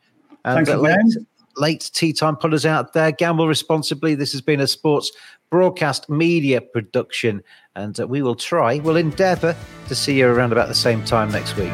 And 0.46 0.66
Thank 0.66 0.78
you, 0.78 0.82
late, 0.82 1.26
late 1.58 1.92
tee 1.94 2.14
time 2.14 2.36
putters 2.38 2.66
out 2.66 2.94
there, 2.94 3.12
gamble 3.12 3.48
responsibly. 3.48 4.16
This 4.16 4.32
has 4.32 4.42
been 4.42 4.60
a 4.60 4.68
sports 4.68 5.12
broadcast 5.50 6.10
media 6.10 6.62
production, 6.62 7.42
and 7.76 8.00
uh, 8.00 8.08
we 8.08 8.22
will 8.22 8.36
try, 8.36 8.78
we'll 8.80 8.98
endeavour 8.98 9.56
to 9.88 9.96
see 9.96 10.20
you 10.20 10.28
around 10.28 10.52
about 10.52 10.68
the 10.68 10.76
same 10.76 11.04
time 11.04 11.32
next 11.32 11.56
week. 11.58 11.74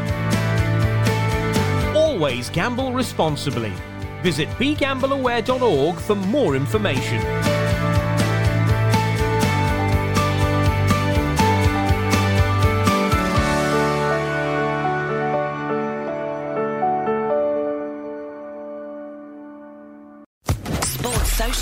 Always 1.95 2.49
gamble 2.49 2.93
responsibly. 2.93 3.73
Visit 4.23 4.47
begambleaware.org 4.51 5.97
for 5.97 6.15
more 6.15 6.55
information. 6.55 7.21